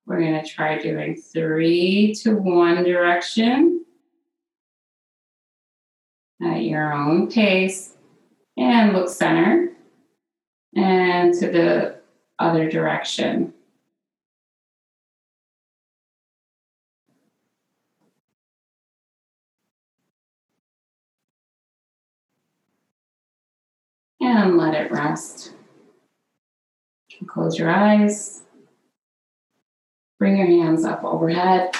We're 0.06 0.20
going 0.20 0.40
to 0.40 0.48
try 0.48 0.78
doing 0.78 1.16
three 1.16 2.14
to 2.22 2.36
one 2.36 2.84
direction 2.84 3.84
at 6.40 6.62
your 6.62 6.92
own 6.92 7.30
pace. 7.30 7.91
And 8.62 8.92
look 8.92 9.08
center 9.08 9.72
and 10.76 11.34
to 11.34 11.50
the 11.50 11.96
other 12.38 12.70
direction. 12.70 13.52
and 24.20 24.56
let 24.56 24.74
it 24.74 24.90
rest. 24.90 25.52
Close 27.26 27.58
your 27.58 27.70
eyes. 27.70 28.42
Bring 30.18 30.36
your 30.36 30.46
hands 30.46 30.84
up 30.84 31.04
overhead. 31.04 31.74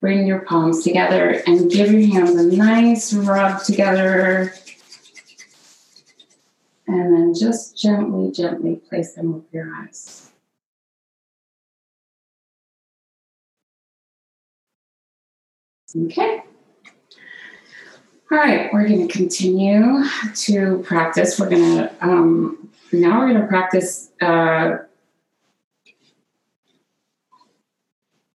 Bring 0.00 0.26
your 0.26 0.40
palms 0.40 0.82
together 0.82 1.42
and 1.46 1.70
give 1.70 1.92
your 1.92 2.06
hands 2.06 2.30
a 2.36 2.56
nice 2.56 3.12
rub 3.12 3.62
together. 3.62 4.54
And 6.88 7.12
then 7.12 7.34
just 7.38 7.76
gently, 7.76 8.32
gently 8.32 8.76
place 8.76 9.12
them 9.12 9.34
over 9.34 9.44
your 9.52 9.74
eyes. 9.74 10.30
Okay. 15.94 16.42
All 18.30 18.38
right, 18.38 18.72
we're 18.72 18.86
going 18.86 19.06
to 19.06 19.12
continue 19.12 20.02
to 20.34 20.82
practice. 20.86 21.38
We're 21.38 21.50
going 21.50 21.76
to, 21.76 21.92
um, 22.00 22.70
now 22.92 23.20
we're 23.20 23.28
going 23.32 23.40
to 23.40 23.46
practice 23.46 24.10
uh, 24.20 24.78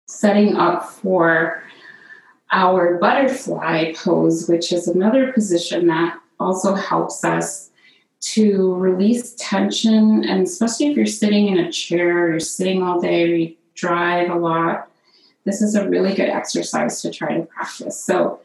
setting 0.06 0.56
up 0.56 0.88
for 0.90 1.62
our 2.50 2.98
butterfly 2.98 3.92
pose, 3.94 4.48
which 4.48 4.72
is 4.72 4.88
another 4.88 5.32
position 5.32 5.86
that 5.86 6.18
also 6.40 6.74
helps 6.74 7.24
us 7.24 7.70
to 8.20 8.74
release 8.74 9.34
tension. 9.38 10.24
And 10.24 10.42
especially 10.42 10.88
if 10.88 10.96
you're 10.96 11.06
sitting 11.06 11.48
in 11.48 11.58
a 11.58 11.72
chair, 11.72 12.30
you're 12.30 12.40
sitting 12.40 12.82
all 12.82 13.00
day, 13.00 13.26
you 13.26 13.56
drive 13.74 14.30
a 14.30 14.34
lot, 14.34 14.90
this 15.44 15.62
is 15.62 15.74
a 15.74 15.88
really 15.88 16.14
good 16.14 16.28
exercise 16.28 17.00
to 17.02 17.10
try 17.10 17.36
to 17.36 17.44
practice. 17.44 18.02
So, 18.02 18.40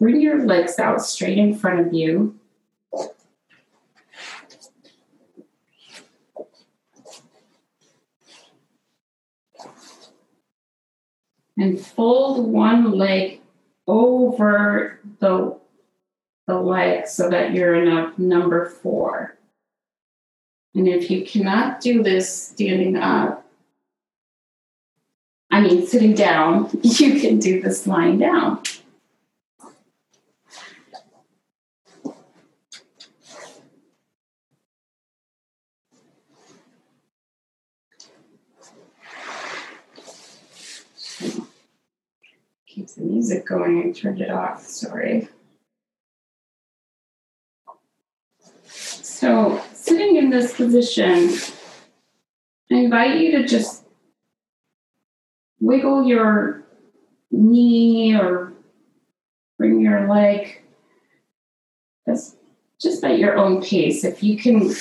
Bring 0.00 0.22
your 0.22 0.46
legs 0.46 0.78
out 0.78 1.02
straight 1.02 1.36
in 1.36 1.54
front 1.54 1.86
of 1.86 1.92
you. 1.92 2.34
And 11.58 11.78
fold 11.78 12.50
one 12.50 12.92
leg 12.92 13.42
over 13.86 15.00
the, 15.18 15.58
the 16.50 16.60
leg 16.60 17.06
so 17.06 17.30
that 17.30 17.52
you're 17.52 17.76
in 17.76 17.86
a 17.86 18.12
number 18.18 18.66
four. 18.66 19.36
And 20.74 20.88
if 20.88 21.10
you 21.10 21.24
cannot 21.24 21.80
do 21.80 22.02
this 22.02 22.32
standing 22.32 22.96
up, 22.96 23.46
I 25.50 25.60
mean 25.60 25.86
sitting 25.86 26.14
down, 26.14 26.70
you 26.82 27.20
can 27.20 27.38
do 27.38 27.60
this 27.60 27.86
lying 27.86 28.18
down. 28.18 28.62
keeps 42.66 42.94
the 42.94 43.02
music 43.02 43.46
going. 43.46 43.88
I 43.88 43.90
turned 43.92 44.20
it 44.20 44.30
off. 44.30 44.64
Sorry. 44.64 45.28
So, 49.20 49.62
sitting 49.74 50.09
in 50.20 50.30
this 50.30 50.54
position, 50.54 51.30
I 52.70 52.76
invite 52.76 53.20
you 53.20 53.32
to 53.38 53.48
just 53.48 53.84
wiggle 55.58 56.04
your 56.04 56.62
knee 57.30 58.14
or 58.14 58.52
bring 59.58 59.80
your 59.80 60.08
leg 60.08 60.60
just 62.80 63.04
at 63.04 63.18
your 63.18 63.36
own 63.36 63.62
pace. 63.62 64.04
If 64.04 64.22
you 64.22 64.36
can 64.38 64.72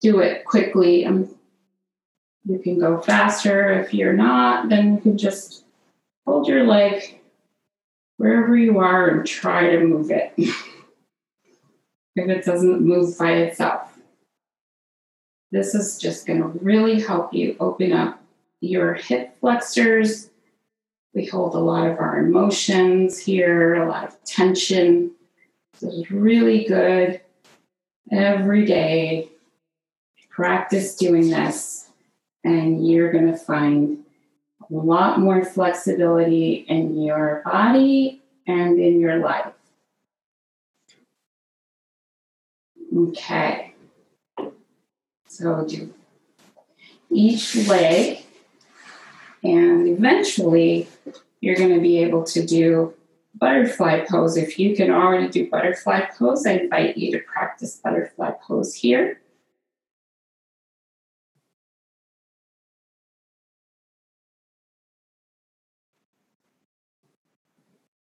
do 0.00 0.20
it 0.20 0.44
quickly, 0.44 1.04
um, 1.04 1.34
you 2.46 2.58
can 2.58 2.78
go 2.78 3.00
faster. 3.00 3.70
If 3.80 3.92
you're 3.92 4.14
not, 4.14 4.68
then 4.68 4.94
you 4.94 5.00
can 5.00 5.18
just 5.18 5.64
hold 6.26 6.48
your 6.48 6.64
leg 6.64 7.20
wherever 8.16 8.56
you 8.56 8.78
are 8.78 9.08
and 9.08 9.26
try 9.26 9.70
to 9.70 9.80
move 9.80 10.10
it 10.10 10.32
if 12.16 12.28
it 12.28 12.44
doesn't 12.44 12.80
move 12.80 13.18
by 13.18 13.32
itself. 13.32 13.98
This 15.50 15.74
is 15.74 15.98
just 15.98 16.26
going 16.26 16.42
to 16.42 16.48
really 16.60 17.00
help 17.00 17.32
you 17.32 17.56
open 17.60 17.92
up 17.92 18.20
your 18.60 18.94
hip 18.94 19.38
flexors. 19.40 20.30
We 21.14 21.26
hold 21.26 21.54
a 21.54 21.58
lot 21.58 21.88
of 21.88 21.98
our 22.00 22.18
emotions 22.18 23.18
here, 23.18 23.74
a 23.74 23.88
lot 23.88 24.08
of 24.08 24.22
tension. 24.24 25.12
This 25.80 25.94
is 25.94 26.10
really 26.10 26.64
good 26.64 27.20
every 28.10 28.64
day. 28.64 29.28
Practice 30.30 30.96
doing 30.96 31.30
this, 31.30 31.90
and 32.42 32.84
you're 32.84 33.12
going 33.12 33.30
to 33.30 33.36
find 33.36 34.04
a 34.60 34.74
lot 34.74 35.20
more 35.20 35.44
flexibility 35.44 36.64
in 36.68 37.00
your 37.00 37.42
body 37.44 38.20
and 38.48 38.80
in 38.80 38.98
your 38.98 39.18
life. 39.18 39.52
Okay. 42.94 43.74
So 45.26 45.66
do 45.66 45.92
each 47.10 47.56
leg, 47.66 48.24
and 49.42 49.88
eventually 49.88 50.86
you're 51.40 51.56
going 51.56 51.74
to 51.74 51.80
be 51.80 51.98
able 51.98 52.22
to 52.24 52.46
do 52.46 52.94
butterfly 53.34 54.04
pose. 54.08 54.36
If 54.36 54.58
you 54.60 54.76
can 54.76 54.90
already 54.90 55.28
do 55.28 55.50
butterfly 55.50 56.02
pose, 56.16 56.46
I 56.46 56.52
invite 56.52 56.96
you 56.96 57.10
to 57.12 57.18
practice 57.18 57.80
butterfly 57.82 58.30
pose 58.46 58.74
here. 58.74 59.20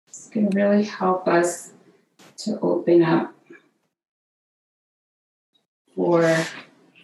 It's 0.08 0.28
going 0.28 0.50
to 0.50 0.56
really 0.56 0.84
help 0.84 1.26
us 1.26 1.72
to 2.38 2.60
open 2.60 3.02
up 3.02 3.34
for 5.94 6.44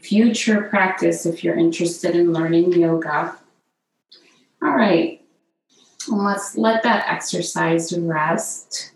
future 0.00 0.62
practice 0.62 1.26
if 1.26 1.44
you're 1.44 1.59
interested 1.59 2.16
in 2.16 2.33
learning 2.33 2.72
yoga. 2.72 3.37
All 4.62 4.76
right, 4.76 5.20
let's 6.09 6.57
let 6.57 6.83
that 6.83 7.07
exercise 7.09 7.96
rest. 7.96 8.92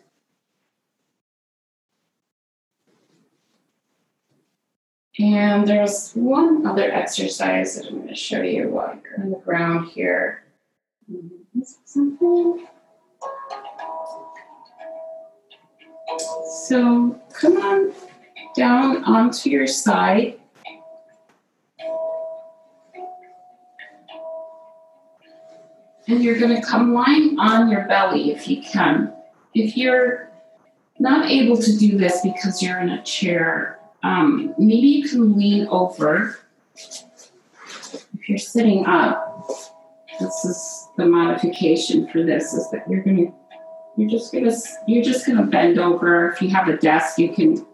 And 5.18 5.66
there's 5.66 6.12
one 6.12 6.66
other 6.66 6.90
exercise 6.90 7.76
that 7.76 7.87
I'm 7.87 7.98
going 7.98 8.09
to 8.09 8.14
show 8.16 8.42
you 8.42 8.68
while 8.68 8.98
you're 9.02 9.22
on 9.22 9.30
the 9.30 9.38
ground 9.38 9.88
here. 9.88 10.42
Mm-hmm. 11.11 11.61
Something. 11.85 12.66
So 16.66 17.20
come 17.33 17.57
on 17.59 17.92
down 18.56 19.04
onto 19.04 19.50
your 19.50 19.66
side. 19.66 20.38
And 26.06 26.22
you're 26.22 26.38
going 26.38 26.54
to 26.54 26.66
come 26.66 26.92
lying 26.92 27.38
on 27.38 27.70
your 27.70 27.88
belly 27.88 28.30
if 28.30 28.46
you 28.46 28.62
can. 28.62 29.12
If 29.54 29.76
you're 29.76 30.30
not 30.98 31.30
able 31.30 31.56
to 31.56 31.76
do 31.78 31.96
this 31.96 32.20
because 32.22 32.62
you're 32.62 32.78
in 32.78 32.90
a 32.90 33.02
chair, 33.04 33.78
um, 34.02 34.54
maybe 34.58 34.86
you 34.86 35.08
can 35.08 35.36
lean 35.36 35.66
over. 35.68 36.38
If 36.74 38.28
you're 38.28 38.38
sitting 38.38 38.84
up, 38.86 39.48
this 40.20 40.44
is 40.44 40.88
the 40.96 41.06
modification 41.06 42.08
for 42.08 42.22
this 42.22 42.52
is 42.52 42.70
that 42.70 42.88
you're 42.88 43.02
going 43.02 43.26
to 43.26 43.32
you're 43.96 44.10
just 44.10 44.32
gonna 44.32 44.52
you're 44.88 45.04
just 45.04 45.26
gonna 45.26 45.46
bend 45.46 45.78
over. 45.78 46.28
If 46.30 46.42
you 46.42 46.48
have 46.50 46.68
a 46.68 46.76
desk, 46.76 47.18
you 47.18 47.32
can 47.32 47.64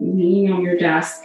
lean 0.00 0.52
on 0.52 0.62
your 0.62 0.76
desk. 0.76 1.24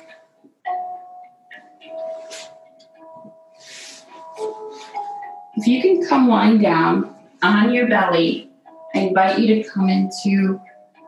If 5.55 5.67
you 5.67 5.81
can 5.81 6.07
come 6.07 6.27
lying 6.27 6.59
down 6.59 7.15
on 7.41 7.73
your 7.73 7.87
belly, 7.87 8.49
I 8.95 8.99
invite 8.99 9.39
you 9.39 9.55
to 9.55 9.69
come 9.69 9.89
into 9.89 10.59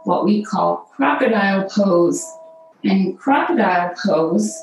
what 0.04 0.24
we 0.24 0.44
call 0.44 0.92
crocodile 0.96 1.68
pose. 1.70 2.26
And 2.84 3.18
crocodile 3.18 3.94
pose 4.06 4.56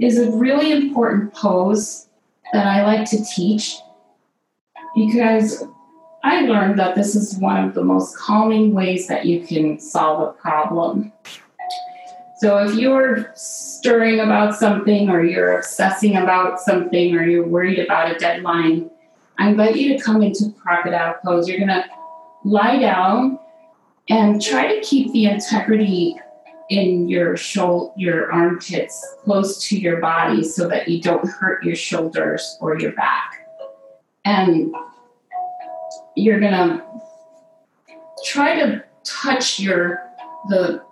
is 0.00 0.18
a 0.18 0.30
really 0.32 0.72
important 0.72 1.34
pose 1.34 2.08
that 2.52 2.66
I 2.66 2.82
like 2.84 3.08
to 3.10 3.22
teach 3.24 3.76
because 4.94 5.64
I 6.22 6.42
learned 6.42 6.78
that 6.78 6.94
this 6.94 7.14
is 7.14 7.36
one 7.36 7.62
of 7.62 7.74
the 7.74 7.84
most 7.84 8.16
calming 8.16 8.72
ways 8.72 9.06
that 9.08 9.26
you 9.26 9.46
can 9.46 9.78
solve 9.78 10.22
a 10.22 10.32
problem. 10.32 11.12
So 12.44 12.58
if 12.58 12.74
you're 12.74 13.32
stirring 13.34 14.20
about 14.20 14.54
something 14.54 15.08
or 15.08 15.24
you're 15.24 15.56
obsessing 15.56 16.18
about 16.18 16.60
something 16.60 17.16
or 17.16 17.22
you're 17.22 17.46
worried 17.46 17.78
about 17.78 18.14
a 18.14 18.18
deadline, 18.18 18.90
I 19.38 19.48
invite 19.48 19.76
you 19.76 19.96
to 19.96 20.04
come 20.04 20.22
into 20.22 20.52
crocodile 20.52 21.14
pose. 21.24 21.48
You're 21.48 21.56
going 21.56 21.68
to 21.68 21.86
lie 22.44 22.78
down 22.78 23.38
and 24.10 24.42
try 24.42 24.74
to 24.74 24.82
keep 24.82 25.10
the 25.12 25.24
integrity 25.24 26.16
in 26.68 27.08
your 27.08 27.34
shoulder, 27.38 27.94
your 27.96 28.30
armpits 28.30 29.02
close 29.24 29.66
to 29.68 29.78
your 29.78 30.02
body 30.02 30.42
so 30.42 30.68
that 30.68 30.86
you 30.86 31.00
don't 31.00 31.26
hurt 31.26 31.64
your 31.64 31.76
shoulders 31.76 32.58
or 32.60 32.78
your 32.78 32.92
back. 32.92 33.48
And 34.26 34.74
you're 36.14 36.40
gonna 36.40 36.84
try 38.22 38.54
to 38.54 38.84
touch 39.02 39.58
your 39.58 40.02
the 40.48 40.82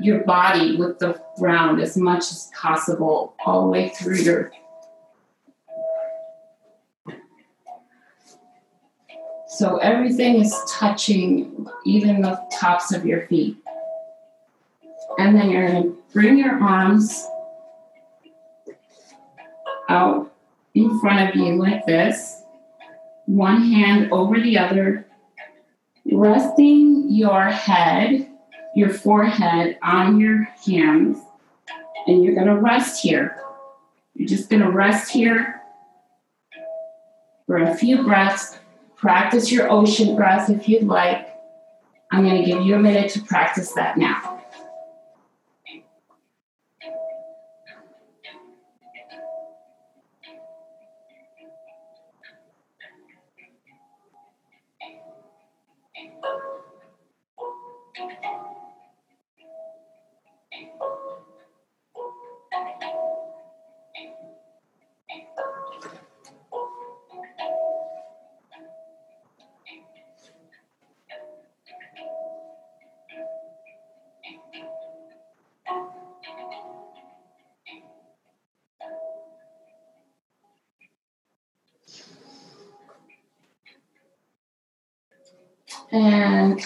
your 0.00 0.20
body 0.24 0.76
with 0.76 0.98
the 0.98 1.20
ground 1.38 1.80
as 1.80 1.96
much 1.96 2.30
as 2.30 2.50
possible 2.54 3.34
all 3.44 3.62
the 3.62 3.68
way 3.68 3.88
through 3.90 4.16
your 4.16 4.52
so 9.58 9.78
everything 9.78 10.36
is 10.36 10.56
touching 10.70 11.66
even 11.84 12.20
the 12.20 12.40
tops 12.52 12.92
of 12.92 13.04
your 13.04 13.26
feet. 13.26 13.56
And 15.18 15.34
then 15.34 15.50
you're 15.50 15.66
going 15.66 15.82
to 15.82 15.98
bring 16.12 16.38
your 16.38 16.62
arms 16.62 17.26
out 19.88 20.32
in 20.74 21.00
front 21.00 21.28
of 21.28 21.34
you 21.34 21.56
like 21.56 21.84
this. 21.86 22.40
One 23.26 23.62
hand 23.72 24.12
over 24.12 24.38
the 24.38 24.58
other, 24.58 25.08
resting 26.04 27.06
your 27.08 27.46
head, 27.46 28.27
your 28.78 28.90
forehead 28.90 29.76
on 29.82 30.20
your 30.20 30.44
hands, 30.64 31.18
and 32.06 32.24
you're 32.24 32.34
going 32.34 32.46
to 32.46 32.56
rest 32.56 33.02
here. 33.02 33.36
You're 34.14 34.28
just 34.28 34.48
going 34.48 34.62
to 34.62 34.70
rest 34.70 35.10
here 35.10 35.60
for 37.46 37.58
a 37.58 37.74
few 37.74 38.04
breaths. 38.04 38.58
Practice 38.96 39.50
your 39.50 39.70
ocean 39.70 40.16
breath 40.16 40.48
if 40.48 40.68
you'd 40.68 40.84
like. 40.84 41.28
I'm 42.10 42.24
going 42.24 42.40
to 42.40 42.44
give 42.44 42.62
you 42.62 42.76
a 42.76 42.78
minute 42.78 43.10
to 43.12 43.20
practice 43.22 43.72
that 43.72 43.98
now. 43.98 44.37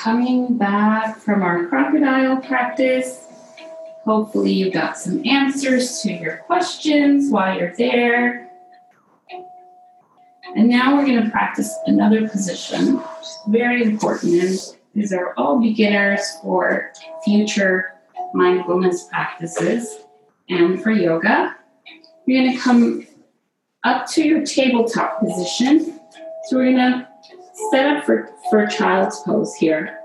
Coming 0.03 0.59
back 0.59 1.17
from 1.17 1.43
our 1.43 1.67
crocodile 1.67 2.39
practice, 2.39 3.25
hopefully 4.05 4.53
you 4.53 4.69
got 4.69 4.99
some 4.99 5.25
answers 5.25 6.01
to 6.01 6.13
your 6.13 6.39
questions 6.39 7.31
while 7.31 7.57
you're 7.57 7.75
there. 7.77 8.51
And 10.57 10.69
now 10.69 10.97
we're 10.97 11.07
going 11.07 11.23
to 11.23 11.31
practice 11.31 11.73
another 11.87 12.29
position, 12.29 12.97
which 12.97 13.21
is 13.23 13.39
very 13.47 13.85
important. 13.85 14.43
And 14.43 14.59
these 14.93 15.13
are 15.13 15.35
all 15.37 15.61
beginners 15.61 16.21
for 16.43 16.93
future 17.25 17.95
mindfulness 18.35 19.05
practices 19.05 19.99
and 20.49 20.83
for 20.83 20.91
yoga. 20.91 21.55
You're 22.27 22.43
going 22.43 22.57
to 22.57 22.61
come 22.61 23.07
up 23.85 24.11
to 24.11 24.25
your 24.25 24.45
tabletop 24.45 25.21
position. 25.21 26.01
So 26.49 26.57
we're 26.57 26.73
going 26.73 26.93
to 26.93 27.12
set 27.71 27.97
up 27.97 28.05
for, 28.05 28.31
for 28.51 28.67
child's 28.67 29.21
pose 29.21 29.55
here. 29.55 29.99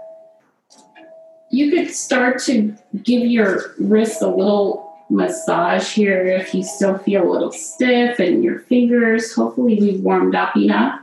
You 1.50 1.72
could 1.72 1.92
start 1.92 2.42
to 2.44 2.76
give 3.04 3.26
your 3.26 3.74
wrist 3.80 4.22
a 4.22 4.28
little 4.28 4.88
massage 5.10 5.94
here 5.94 6.26
if 6.26 6.54
you 6.54 6.64
still 6.64 6.98
feel 6.98 7.24
a 7.24 7.32
little 7.32 7.52
stiff 7.52 8.20
and 8.20 8.44
your 8.44 8.60
fingers. 8.60 9.34
Hopefully, 9.34 9.80
we've 9.80 10.02
warmed 10.02 10.36
up 10.36 10.56
enough. 10.58 11.02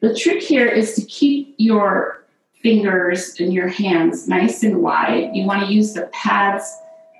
The 0.00 0.14
trick 0.14 0.42
here 0.42 0.66
is 0.66 0.94
to 0.94 1.02
keep 1.02 1.54
your 1.58 2.24
fingers 2.62 3.38
and 3.38 3.52
your 3.52 3.68
hands 3.68 4.28
nice 4.28 4.62
and 4.62 4.82
wide. 4.82 5.30
You 5.34 5.46
want 5.46 5.66
to 5.66 5.72
use 5.72 5.94
the 5.94 6.06
pads 6.12 6.70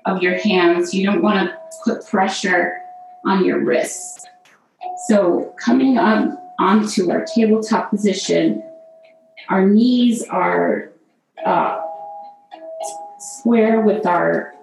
of 0.05 0.21
your 0.21 0.37
hands. 0.37 0.93
You 0.93 1.05
don't 1.05 1.21
want 1.21 1.49
to 1.49 1.57
put 1.85 2.05
pressure 2.07 2.77
on 3.25 3.45
your 3.45 3.59
wrists. 3.59 4.25
So, 5.07 5.53
coming 5.59 5.97
up 5.97 6.40
onto 6.61 7.09
our 7.11 7.25
tabletop 7.25 7.89
position. 7.89 8.63
Our 9.49 9.67
knees 9.67 10.23
are 10.29 10.91
uh, 11.43 11.81
square 13.17 13.81
with 13.81 14.05
our 14.05 14.53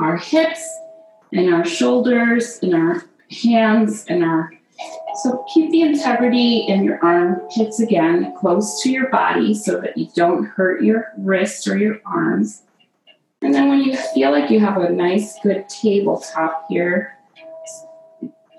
our 0.00 0.16
hips 0.16 0.66
and 1.32 1.52
our 1.52 1.64
shoulders 1.64 2.58
and 2.62 2.74
our 2.74 3.02
hands 3.42 4.06
and 4.08 4.24
our 4.24 4.50
so 5.22 5.44
keep 5.52 5.70
the 5.72 5.82
integrity 5.82 6.60
in 6.68 6.84
your 6.84 7.04
armpits 7.04 7.80
again 7.80 8.32
close 8.38 8.80
to 8.82 8.90
your 8.90 9.10
body 9.10 9.52
so 9.54 9.80
that 9.80 9.98
you 9.98 10.08
don't 10.14 10.44
hurt 10.44 10.82
your 10.82 11.12
wrists 11.18 11.66
or 11.66 11.76
your 11.76 12.00
arms. 12.06 12.62
And 13.42 13.52
then 13.52 13.68
when 13.68 13.80
you 13.80 13.96
feel 14.14 14.30
like 14.30 14.50
you 14.50 14.60
have 14.60 14.76
a 14.78 14.90
nice 14.90 15.36
good 15.42 15.68
tabletop 15.68 16.66
here, 16.68 17.17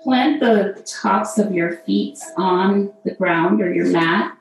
plant 0.02 0.40
the 0.40 0.82
tops 0.86 1.38
of 1.38 1.52
your 1.52 1.76
feet 1.78 2.18
on 2.36 2.92
the 3.04 3.14
ground 3.14 3.60
or 3.60 3.72
your 3.72 3.86
mat 3.86 4.36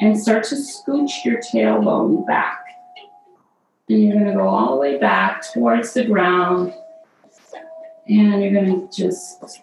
and 0.00 0.18
start 0.18 0.44
to 0.44 0.54
scooch 0.54 1.24
your 1.24 1.40
tailbone 1.40 2.26
back. 2.26 2.60
And 3.88 4.02
you're 4.02 4.14
going 4.14 4.26
to 4.26 4.32
go 4.32 4.48
all 4.48 4.74
the 4.74 4.80
way 4.80 4.98
back 4.98 5.44
towards 5.52 5.92
the 5.92 6.04
ground. 6.04 6.72
And 8.08 8.42
you're 8.42 8.52
going 8.52 8.88
to 8.88 8.96
just 8.96 9.60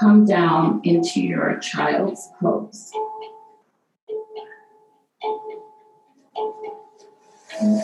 come 0.00 0.24
down 0.24 0.80
into 0.84 1.20
your 1.20 1.58
child's 1.58 2.30
pose. 2.40 2.92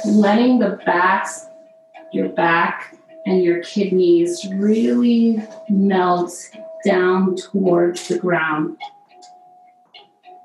Letting 0.06 0.58
the 0.58 0.80
backs, 0.84 1.46
your 2.12 2.30
back 2.30 2.98
and 3.26 3.42
your 3.42 3.62
kidneys 3.62 4.46
really 4.54 5.42
melt 5.68 6.32
down 6.84 7.36
towards 7.36 8.08
the 8.08 8.18
ground. 8.18 8.76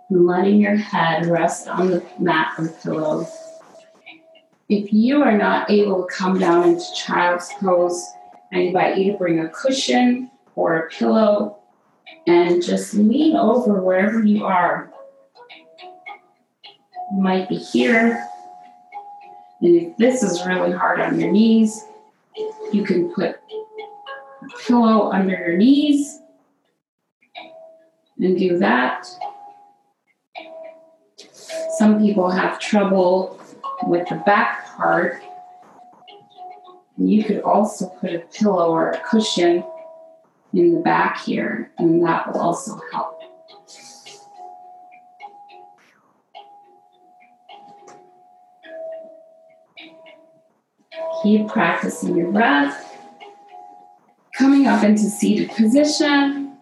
letting 0.10 0.62
your 0.62 0.76
head 0.76 1.26
rest 1.26 1.68
on 1.68 1.90
the 1.90 2.06
mat 2.20 2.54
or 2.60 2.68
pillow. 2.68 3.28
If 4.70 4.94
you 4.94 5.24
are 5.24 5.38
not 5.38 5.72
able 5.72 6.06
to 6.06 6.14
come 6.14 6.38
down 6.38 6.70
into 6.70 6.86
child's 6.96 7.52
pose, 7.60 8.04
I 8.52 8.60
invite 8.60 8.98
you 8.98 9.12
to 9.12 9.18
bring 9.18 9.40
a 9.40 9.50
cushion 9.50 10.30
or 10.56 10.78
a 10.78 10.90
pillow 10.90 11.58
and 12.28 12.64
just 12.64 12.94
lean 12.94 13.36
over 13.36 13.82
wherever 13.82 14.24
you 14.24 14.46
are. 14.46 14.92
You 17.12 17.22
might 17.22 17.50
be 17.50 17.58
here. 17.58 18.28
And 19.62 19.76
if 19.76 19.98
this 19.98 20.24
is 20.24 20.46
really 20.46 20.72
hard 20.72 21.00
on 21.00 21.20
your 21.20 21.32
knees, 21.32 21.84
you 22.72 22.84
can 22.84 23.14
put 23.14 23.40
pillow 24.66 25.12
under 25.12 25.36
your 25.36 25.58
knees 25.58 26.20
and 28.20 28.38
do 28.38 28.58
that. 28.58 29.08
Some 31.78 32.00
people 32.00 32.30
have 32.30 32.60
trouble 32.60 33.40
with 33.88 34.08
the 34.08 34.16
back 34.26 34.68
part. 34.78 35.22
You 36.98 37.24
could 37.24 37.42
also 37.42 37.88
put 38.00 38.14
a 38.14 38.20
pillow 38.20 38.70
or 38.70 38.92
a 38.92 39.00
cushion 39.00 39.64
in 40.54 40.76
the 40.76 40.80
back 40.82 41.20
here, 41.22 41.72
and 41.80 42.04
that 42.06 42.32
will 42.32 42.40
also 42.40 42.80
help. 42.92 43.20
Keep 51.24 51.48
practicing 51.48 52.16
your 52.16 52.32
breath. 52.32 52.83
Coming 54.44 54.68
up 54.68 54.84
into 54.84 55.04
seated 55.04 55.52
position. 55.52 56.58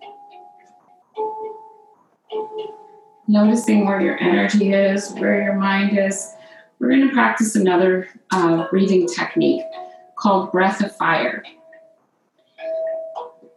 Noticing 3.27 3.87
where 3.87 3.99
your 3.99 4.19
energy 4.19 4.71
is, 4.71 5.09
where 5.13 5.41
your 5.41 5.55
mind 5.55 5.97
is. 5.97 6.31
We're 6.77 6.89
going 6.89 7.07
to 7.07 7.11
practice 7.11 7.55
another 7.55 8.07
uh, 8.29 8.69
breathing 8.69 9.07
technique 9.07 9.63
called 10.15 10.51
breath 10.51 10.83
of 10.83 10.95
fire. 10.95 11.43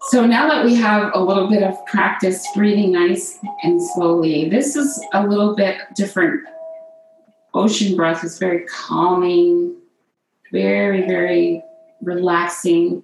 So 0.08 0.24
now 0.24 0.48
that 0.48 0.64
we 0.64 0.74
have 0.76 1.10
a 1.14 1.20
little 1.20 1.50
bit 1.50 1.62
of 1.62 1.84
practice 1.84 2.46
breathing 2.54 2.92
nice 2.92 3.38
and 3.62 3.78
slowly, 3.78 4.48
this 4.48 4.74
is 4.74 5.04
a 5.12 5.26
little 5.26 5.54
bit 5.54 5.76
different. 5.94 6.40
Ocean 7.52 7.94
breath 7.94 8.24
is 8.24 8.38
very 8.38 8.64
calming, 8.64 9.76
very, 10.50 11.02
very 11.02 11.62
relaxing. 12.00 13.02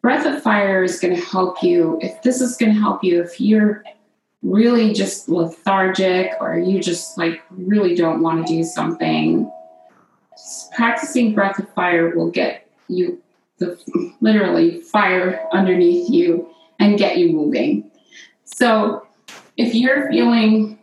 Breath 0.00 0.26
of 0.26 0.42
fire 0.42 0.82
is 0.82 1.00
going 1.00 1.14
to 1.14 1.20
help 1.20 1.62
you. 1.62 1.98
If 2.00 2.22
this 2.22 2.40
is 2.40 2.56
going 2.56 2.74
to 2.74 2.80
help 2.80 3.02
you, 3.02 3.22
if 3.22 3.40
you're 3.40 3.84
really 4.42 4.92
just 4.92 5.28
lethargic 5.28 6.32
or 6.40 6.58
you 6.58 6.80
just 6.80 7.16
like 7.18 7.42
really 7.50 7.94
don't 7.94 8.22
want 8.22 8.46
to 8.46 8.52
do 8.52 8.64
something, 8.64 9.50
practicing 10.74 11.34
breath 11.34 11.58
of 11.58 11.72
fire 11.74 12.14
will 12.16 12.30
get 12.30 12.68
you 12.88 13.20
the 13.58 13.78
literally 14.20 14.80
fire 14.80 15.46
underneath 15.52 16.10
you 16.10 16.48
and 16.80 16.98
get 16.98 17.18
you 17.18 17.32
moving. 17.32 17.90
So 18.44 19.06
if 19.56 19.74
you're 19.74 20.10
feeling 20.10 20.78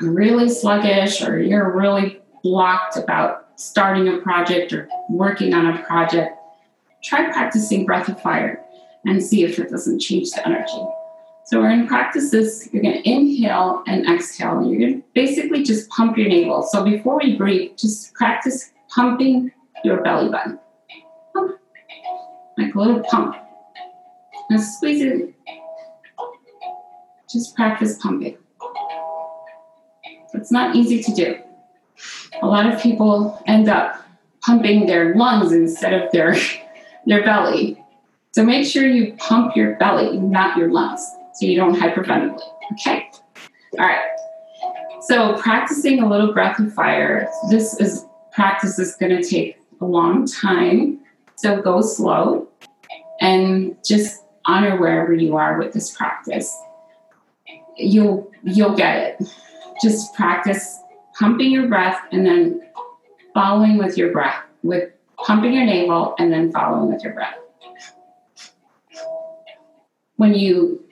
really 0.00 0.48
sluggish 0.48 1.22
or 1.22 1.40
you're 1.40 1.74
really 1.76 2.20
blocked 2.42 2.96
about 2.96 3.48
starting 3.56 4.08
a 4.08 4.18
project 4.18 4.72
or 4.72 4.88
working 5.08 5.54
on 5.54 5.66
a 5.66 5.82
project, 5.84 6.36
try 7.02 7.30
practicing 7.32 7.86
breath 7.86 8.08
of 8.08 8.20
fire 8.20 8.62
and 9.06 9.22
see 9.22 9.44
if 9.44 9.58
it 9.58 9.70
doesn't 9.70 10.00
change 10.00 10.30
the 10.30 10.46
energy. 10.46 10.86
So 11.46 11.60
we're 11.60 11.70
going 11.70 11.82
to 11.82 11.88
practice 11.88 12.30
this. 12.30 12.68
You're 12.72 12.82
going 12.82 13.02
to 13.02 13.08
inhale 13.08 13.82
and 13.86 14.06
exhale. 14.06 14.58
And 14.58 14.70
you're 14.70 14.80
going 14.80 15.00
to 15.00 15.08
basically 15.14 15.62
just 15.62 15.88
pump 15.88 16.16
your 16.16 16.28
navel. 16.28 16.62
So 16.62 16.84
before 16.84 17.18
we 17.18 17.36
breathe, 17.36 17.76
just 17.76 18.14
practice 18.14 18.72
pumping 18.88 19.50
your 19.82 20.02
belly 20.02 20.30
button 20.30 20.58
like 22.60 22.74
a 22.74 22.78
little 22.78 23.02
pump. 23.04 23.36
And 24.50 24.60
squeeze 24.60 25.02
it. 25.02 25.34
Just 27.30 27.54
practice 27.54 27.98
pumping. 27.98 28.36
It's 30.34 30.50
not 30.50 30.74
easy 30.74 31.02
to 31.02 31.14
do. 31.14 31.38
A 32.42 32.46
lot 32.46 32.66
of 32.72 32.80
people 32.80 33.40
end 33.46 33.68
up 33.68 34.04
pumping 34.40 34.86
their 34.86 35.14
lungs 35.14 35.52
instead 35.52 35.92
of 35.92 36.10
their 36.10 36.34
their 37.06 37.24
belly. 37.24 37.82
So 38.32 38.44
make 38.44 38.66
sure 38.66 38.86
you 38.86 39.14
pump 39.14 39.56
your 39.56 39.74
belly, 39.76 40.18
not 40.18 40.56
your 40.56 40.70
lungs, 40.70 41.04
so 41.34 41.46
you 41.46 41.56
don't 41.56 41.74
hyperventilate. 41.74 42.40
Okay? 42.72 43.10
All 43.78 43.86
right. 43.86 44.06
So 45.02 45.34
practicing 45.38 46.02
a 46.02 46.08
little 46.08 46.32
breath 46.32 46.58
of 46.60 46.72
fire. 46.72 47.28
This 47.50 47.80
is 47.80 48.06
practice 48.32 48.78
is 48.78 48.94
going 48.96 49.20
to 49.20 49.28
take 49.28 49.58
a 49.80 49.84
long 49.84 50.26
time. 50.26 51.00
So 51.36 51.60
go 51.60 51.80
slow 51.80 52.48
and 53.20 53.76
just 53.84 54.24
honor 54.44 54.78
wherever 54.78 55.12
you 55.12 55.36
are 55.36 55.58
with 55.58 55.72
this 55.72 55.96
practice. 55.96 56.54
You'll 57.76 58.30
you'll 58.44 58.76
get 58.76 59.18
it. 59.20 59.28
Just 59.82 60.14
practice 60.14 60.78
pumping 61.18 61.50
your 61.50 61.66
breath 61.66 62.00
and 62.12 62.24
then 62.24 62.62
following 63.34 63.78
with 63.78 63.96
your 63.96 64.12
breath, 64.12 64.42
with 64.62 64.90
pumping 65.24 65.52
your 65.52 65.64
navel 65.64 66.14
and 66.18 66.32
then 66.32 66.52
following 66.52 66.92
with 66.92 67.02
your 67.02 67.12
breath. 67.12 67.36
When 70.16 70.34
you 70.34 70.84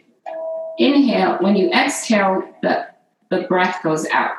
inhale, 0.78 1.36
when 1.38 1.56
you 1.56 1.70
exhale, 1.70 2.42
the, 2.62 2.86
the 3.30 3.42
breath 3.42 3.82
goes 3.82 4.06
out. 4.06 4.36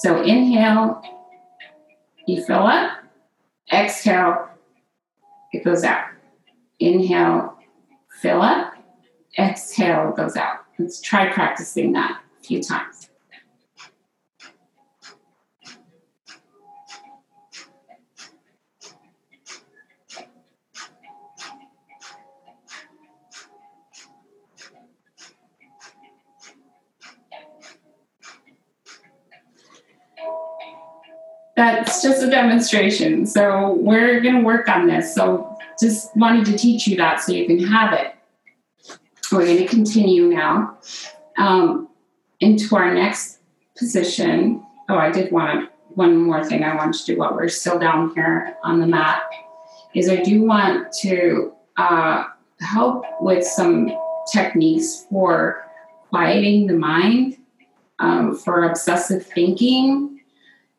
So 0.00 0.22
inhale, 0.22 1.02
you 2.26 2.44
fill 2.44 2.66
up, 2.66 2.98
exhale, 3.72 4.48
it 5.52 5.64
goes 5.64 5.84
out. 5.84 6.06
Inhale, 6.78 7.56
fill 8.20 8.42
up, 8.42 8.74
exhale, 9.38 10.12
goes 10.12 10.36
out. 10.36 10.58
Let's 10.78 11.00
try 11.00 11.32
practicing 11.32 11.92
that 11.92 12.20
a 12.40 12.44
few 12.44 12.62
times. 12.62 12.95
That's 31.96 32.18
just 32.18 32.26
a 32.26 32.30
demonstration. 32.30 33.24
So 33.24 33.72
we're 33.80 34.20
going 34.20 34.34
to 34.34 34.42
work 34.42 34.68
on 34.68 34.86
this. 34.86 35.14
So 35.14 35.56
just 35.80 36.14
wanted 36.14 36.44
to 36.44 36.58
teach 36.58 36.86
you 36.86 36.94
that 36.98 37.22
so 37.22 37.32
you 37.32 37.46
can 37.46 37.58
have 37.58 37.94
it. 37.94 38.14
We're 39.32 39.46
going 39.46 39.56
to 39.56 39.66
continue 39.66 40.26
now 40.26 40.76
um, 41.38 41.88
into 42.40 42.76
our 42.76 42.92
next 42.92 43.38
position. 43.78 44.62
Oh, 44.90 44.98
I 44.98 45.10
did 45.10 45.32
want 45.32 45.70
one 45.94 46.18
more 46.18 46.44
thing 46.44 46.64
I 46.64 46.76
want 46.76 46.94
to 46.96 47.06
do 47.06 47.16
while 47.18 47.34
we're 47.34 47.48
still 47.48 47.78
down 47.78 48.12
here 48.14 48.58
on 48.62 48.78
the 48.78 48.86
mat 48.86 49.22
is 49.94 50.10
I 50.10 50.16
do 50.16 50.42
want 50.42 50.92
to 51.00 51.54
uh, 51.78 52.24
help 52.60 53.06
with 53.22 53.42
some 53.42 53.90
techniques 54.30 55.06
for 55.08 55.64
quieting 56.10 56.66
the 56.66 56.74
mind, 56.74 57.38
um, 58.00 58.36
for 58.36 58.64
obsessive 58.64 59.24
thinking. 59.24 60.15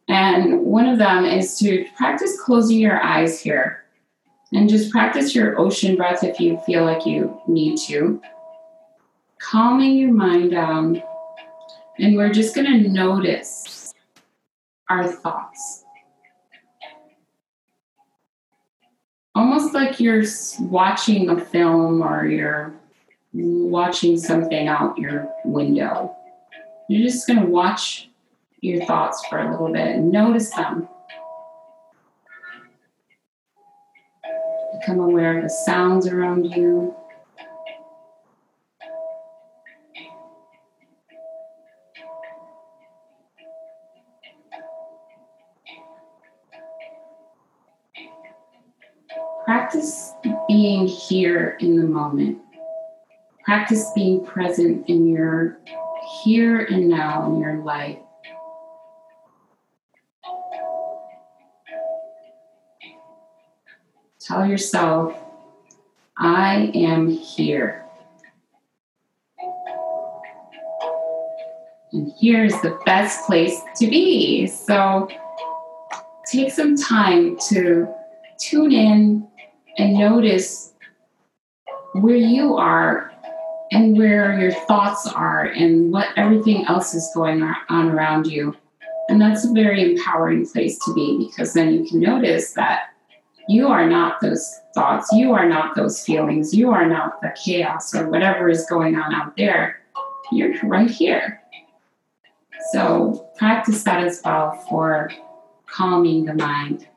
And 0.08 0.62
one 0.62 0.88
of 0.88 0.98
them 0.98 1.26
is 1.26 1.58
to 1.60 1.86
practice 1.96 2.40
closing 2.40 2.80
your 2.80 3.04
eyes 3.04 3.40
here. 3.40 3.84
And 4.54 4.70
just 4.70 4.92
practice 4.92 5.36
your 5.36 5.60
ocean 5.60 5.98
breath 5.98 6.24
if 6.24 6.40
you 6.40 6.58
feel 6.66 6.86
like 6.86 7.06
you 7.06 7.42
need 7.48 7.78
to. 7.88 8.22
Calming 9.40 9.98
your 9.98 10.14
mind 10.14 10.52
down. 10.52 11.04
And 12.00 12.16
we're 12.16 12.32
just 12.32 12.56
going 12.56 12.84
to 12.84 12.90
notice 12.90 13.94
our 14.90 15.08
thoughts. 15.08 15.84
Almost 19.36 19.74
like 19.74 20.00
you're 20.00 20.24
watching 20.62 21.30
a 21.30 21.40
film 21.40 22.02
or 22.02 22.26
you're 22.26 22.74
watching 23.34 24.18
something 24.18 24.68
out 24.68 24.98
your 24.98 25.30
window. 25.44 26.16
You're 26.90 27.08
just 27.08 27.28
going 27.28 27.40
to 27.40 27.46
watch 27.46 28.07
your 28.60 28.86
thoughts 28.86 29.26
for 29.28 29.40
a 29.40 29.52
little 29.52 29.72
bit 29.72 29.96
and 29.96 30.12
notice 30.12 30.50
them. 30.52 30.88
Become 34.80 35.00
aware 35.00 35.38
of 35.38 35.44
the 35.44 35.50
sounds 35.50 36.08
around 36.08 36.46
you. 36.46 36.96
practice 49.68 50.14
being 50.48 50.88
here 50.88 51.58
in 51.60 51.76
the 51.76 51.84
moment. 51.84 52.38
Practice 53.44 53.92
being 53.94 54.26
present 54.26 54.88
in 54.90 55.08
your 55.08 55.60
here 56.24 56.60
and 56.60 56.88
now 56.88 57.26
in 57.28 57.40
your 57.40 57.58
life. 57.58 57.98
Tell 64.28 64.46
yourself, 64.46 65.18
I 66.18 66.70
am 66.76 67.08
here. 67.08 67.86
And 71.94 72.12
here 72.20 72.44
is 72.44 72.62
the 72.62 72.78
best 72.86 73.26
place 73.26 73.58
to 73.78 73.88
be. 73.88 74.46
So 74.48 75.08
take 76.30 76.52
some 76.52 76.76
time 76.76 77.38
to 77.48 77.88
tune 78.38 78.74
in 78.74 79.26
and 79.78 79.94
notice 79.94 80.74
where 81.94 82.18
you 82.18 82.58
are 82.58 83.14
and 83.72 83.98
where 83.98 84.38
your 84.38 84.52
thoughts 84.52 85.08
are 85.08 85.46
and 85.46 85.94
what 85.94 86.10
everything 86.18 86.66
else 86.66 86.94
is 86.94 87.10
going 87.16 87.42
on 87.70 87.92
around 87.92 88.28
you. 88.28 88.58
And 89.08 89.22
that's 89.22 89.46
a 89.46 89.54
very 89.54 89.94
empowering 89.94 90.46
place 90.46 90.78
to 90.84 90.94
be 90.94 91.30
because 91.30 91.54
then 91.54 91.72
you 91.72 91.90
can 91.90 92.02
notice 92.02 92.52
that 92.56 92.90
you 93.48 93.68
are 93.68 93.88
not 93.88 94.20
those 94.22 94.62
thoughts, 94.74 95.10
you 95.14 95.34
are 95.34 95.48
not 95.48 95.76
those 95.76 96.04
feelings, 96.04 96.54
you 96.54 96.72
are 96.72 96.86
not 96.86 97.22
the 97.22 97.34
chaos 97.44 97.96
or 97.96 98.10
whatever 98.10 98.50
is 98.50 98.66
going 98.70 98.96
on 98.96 99.14
out 99.14 99.36
there. 99.38 99.82
You're 100.32 100.54
right 100.64 100.90
here. 100.90 101.42
So 102.74 103.30
practice 103.38 103.84
that 103.84 104.04
as 104.04 104.22
well 104.26 104.52
for 104.70 105.12
calming 105.68 106.26
the 106.26 106.34
mind. 106.34 106.88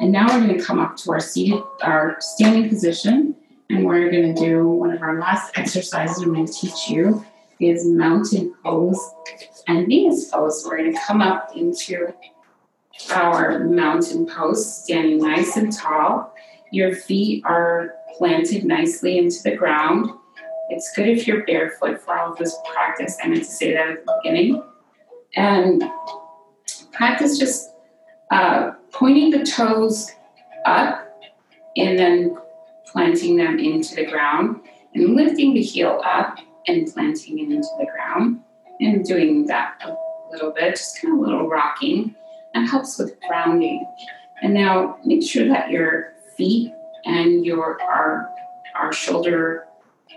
And 0.00 0.12
now 0.12 0.26
we're 0.26 0.46
going 0.46 0.58
to 0.58 0.64
come 0.64 0.78
up 0.78 0.96
to 0.98 1.12
our 1.12 1.20
seated, 1.20 1.62
our 1.82 2.16
standing 2.20 2.68
position, 2.68 3.34
and 3.70 3.84
we're 3.84 4.10
going 4.10 4.34
to 4.34 4.40
do 4.40 4.68
one 4.68 4.92
of 4.92 5.02
our 5.02 5.18
last 5.18 5.56
exercises 5.56 6.22
I'm 6.22 6.34
going 6.34 6.46
to 6.46 6.52
teach 6.52 6.88
you 6.88 7.24
is 7.60 7.86
mountain 7.86 8.54
pose 8.62 9.00
and 9.66 9.86
Venus 9.86 10.30
pose. 10.30 10.64
We're 10.66 10.78
going 10.78 10.92
to 10.92 11.00
come 11.06 11.20
up 11.20 11.56
into 11.56 12.14
our 13.12 13.60
mountain 13.60 14.26
pose, 14.26 14.84
standing 14.84 15.18
nice 15.18 15.56
and 15.56 15.72
tall. 15.72 16.34
Your 16.70 16.94
feet 16.94 17.44
are 17.46 17.94
planted 18.16 18.64
nicely 18.64 19.18
into 19.18 19.42
the 19.42 19.56
ground. 19.56 20.10
It's 20.70 20.92
good 20.94 21.08
if 21.08 21.26
you're 21.26 21.44
barefoot 21.46 22.00
for 22.00 22.18
all 22.18 22.32
of 22.32 22.38
this 22.38 22.56
practice. 22.72 23.16
I 23.22 23.28
meant 23.28 23.44
to 23.44 23.50
say 23.50 23.72
that 23.72 23.88
at 23.88 24.04
the 24.04 24.20
beginning. 24.22 24.62
And 25.36 25.82
practice 26.92 27.38
just 27.38 27.70
uh, 28.30 28.72
pointing 28.90 29.30
the 29.30 29.44
toes 29.44 30.10
up 30.66 31.08
and 31.76 31.98
then 31.98 32.36
planting 32.86 33.36
them 33.36 33.58
into 33.58 33.94
the 33.94 34.06
ground 34.06 34.60
and 34.94 35.14
lifting 35.14 35.54
the 35.54 35.62
heel 35.62 36.02
up 36.04 36.38
and 36.66 36.92
planting 36.92 37.38
it 37.38 37.50
into 37.50 37.68
the 37.78 37.86
ground 37.86 38.40
and 38.80 39.04
doing 39.04 39.46
that 39.46 39.80
a 39.84 39.94
little 40.30 40.52
bit, 40.52 40.76
just 40.76 41.00
kind 41.00 41.14
of 41.14 41.20
a 41.20 41.22
little 41.22 41.48
rocking. 41.48 42.14
Helps 42.66 42.98
with 42.98 43.18
grounding. 43.26 43.86
And 44.42 44.52
now 44.52 44.98
make 45.04 45.22
sure 45.22 45.48
that 45.48 45.70
your 45.70 46.12
feet 46.36 46.72
and 47.04 47.46
your 47.46 47.80
our, 47.82 48.28
our 48.74 48.92
shoulder 48.92 49.64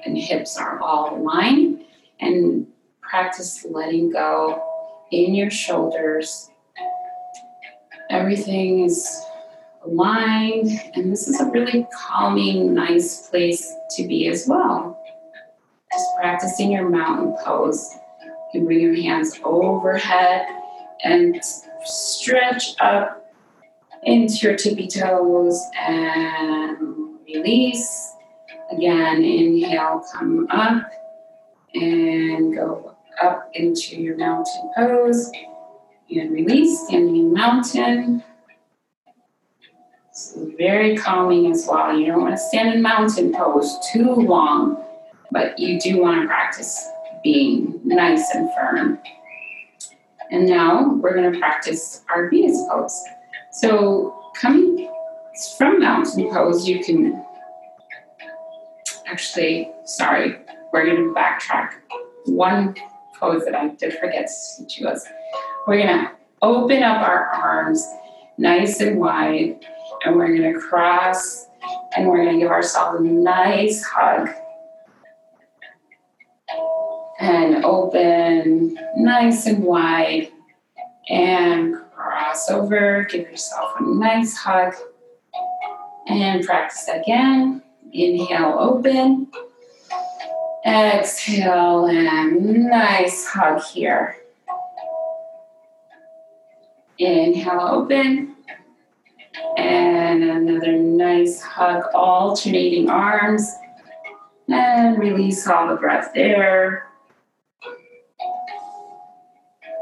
and 0.06 0.18
hips 0.18 0.58
are 0.58 0.80
all 0.82 1.18
aligned 1.18 1.86
and 2.20 2.68
practice 3.02 3.66
letting 3.70 4.10
go 4.10 4.62
in 5.12 5.34
your 5.36 5.52
shoulders. 5.52 6.50
Everything 8.10 8.86
is 8.86 9.22
aligned, 9.86 10.70
and 10.94 11.12
this 11.12 11.28
is 11.28 11.40
a 11.40 11.46
really 11.46 11.88
calming, 11.94 12.74
nice 12.74 13.28
place 13.28 13.74
to 13.96 14.08
be 14.08 14.28
as 14.28 14.46
well. 14.48 15.02
Just 15.92 16.06
practicing 16.18 16.72
your 16.72 16.90
mountain 16.90 17.36
pose. 17.44 17.98
You 18.54 18.60
can 18.60 18.66
bring 18.66 18.80
your 18.80 18.96
hands 18.96 19.40
overhead 19.44 20.46
and 21.04 21.42
stretch 21.86 22.76
up 22.80 23.34
into 24.04 24.48
your 24.48 24.56
tippy 24.56 24.88
toes 24.88 25.62
and 25.78 27.20
release. 27.26 28.14
Again, 28.72 29.24
inhale, 29.24 30.04
come 30.14 30.48
up 30.50 30.90
and 31.74 32.54
go 32.56 32.96
up 33.22 33.50
into 33.54 34.02
your 34.02 34.18
mountain 34.18 34.72
pose 34.76 35.32
and 36.10 36.32
release, 36.32 36.88
standing 36.88 37.18
in 37.18 37.34
mountain. 37.34 38.24
So 40.14 40.52
very 40.58 40.98
calming 40.98 41.52
as 41.52 41.68
well. 41.70 41.98
You 41.98 42.08
don't 42.08 42.22
want 42.22 42.34
to 42.34 42.38
stand 42.38 42.74
in 42.74 42.82
mountain 42.82 43.34
pose 43.34 43.78
too 43.92 44.14
long, 44.14 44.84
but 45.32 45.58
you 45.58 45.80
do 45.80 46.02
want 46.02 46.22
to 46.22 46.28
practice 46.28 46.86
being 47.24 47.80
nice 47.84 48.30
and 48.34 48.50
firm. 48.54 49.00
And 50.32 50.48
now 50.48 50.94
we're 50.96 51.14
going 51.14 51.32
to 51.32 51.40
practice 51.40 52.04
our 52.10 52.30
Venus 52.30 52.58
pose. 52.70 52.98
So 53.52 54.32
coming 54.36 54.90
from 55.58 55.80
mountain 55.80 56.30
pose, 56.30 56.68
you 56.68 56.84
can 56.84 57.24
actually, 59.06 59.70
sorry, 59.86 60.38
we're 60.72 60.86
going 60.86 60.98
to 60.98 61.14
backtrack 61.14 61.74
one 62.26 62.76
pose 63.20 63.44
that 63.46 63.56
I 63.56 63.68
did 63.70 63.94
forget 63.94 64.28
to 64.28 64.64
teach 64.64 64.80
you 64.80 64.88
was 64.88 65.06
we're 65.68 65.78
going 65.78 66.00
to 66.00 66.12
open 66.42 66.82
up 66.82 67.08
our 67.08 67.28
arms 67.28 67.86
nice 68.38 68.80
and 68.82 69.00
wide, 69.00 69.60
and 70.04 70.16
we're 70.16 70.36
going 70.36 70.54
to 70.54 70.60
cross, 70.60 71.48
and 71.96 72.08
we're 72.08 72.24
going 72.24 72.34
to 72.34 72.40
give 72.40 72.52
ourselves 72.52 73.00
a 73.00 73.04
nice 73.04 73.84
hug. 73.84 74.30
And 77.24 77.64
open 77.64 78.76
nice 78.98 79.46
and 79.46 79.64
wide, 79.64 80.32
and 81.08 81.76
cross 81.96 82.50
over. 82.50 83.04
Give 83.04 83.30
yourself 83.30 83.74
a 83.80 83.84
nice 83.84 84.36
hug, 84.36 84.74
and 86.08 86.44
practice 86.44 86.88
again. 86.88 87.62
Inhale, 87.94 88.58
open. 88.60 89.28
Exhale, 90.66 91.86
and 91.86 92.66
nice 92.66 93.28
hug 93.28 93.62
here. 93.66 94.18
Inhale, 96.98 97.68
open. 97.72 98.36
And 99.58 100.24
another 100.24 100.72
nice 100.72 101.40
hug, 101.40 101.84
alternating 101.94 102.90
arms. 102.90 103.48
And 104.50 104.98
release 104.98 105.46
all 105.48 105.68
the 105.68 105.76
breath 105.76 106.12
there. 106.16 106.88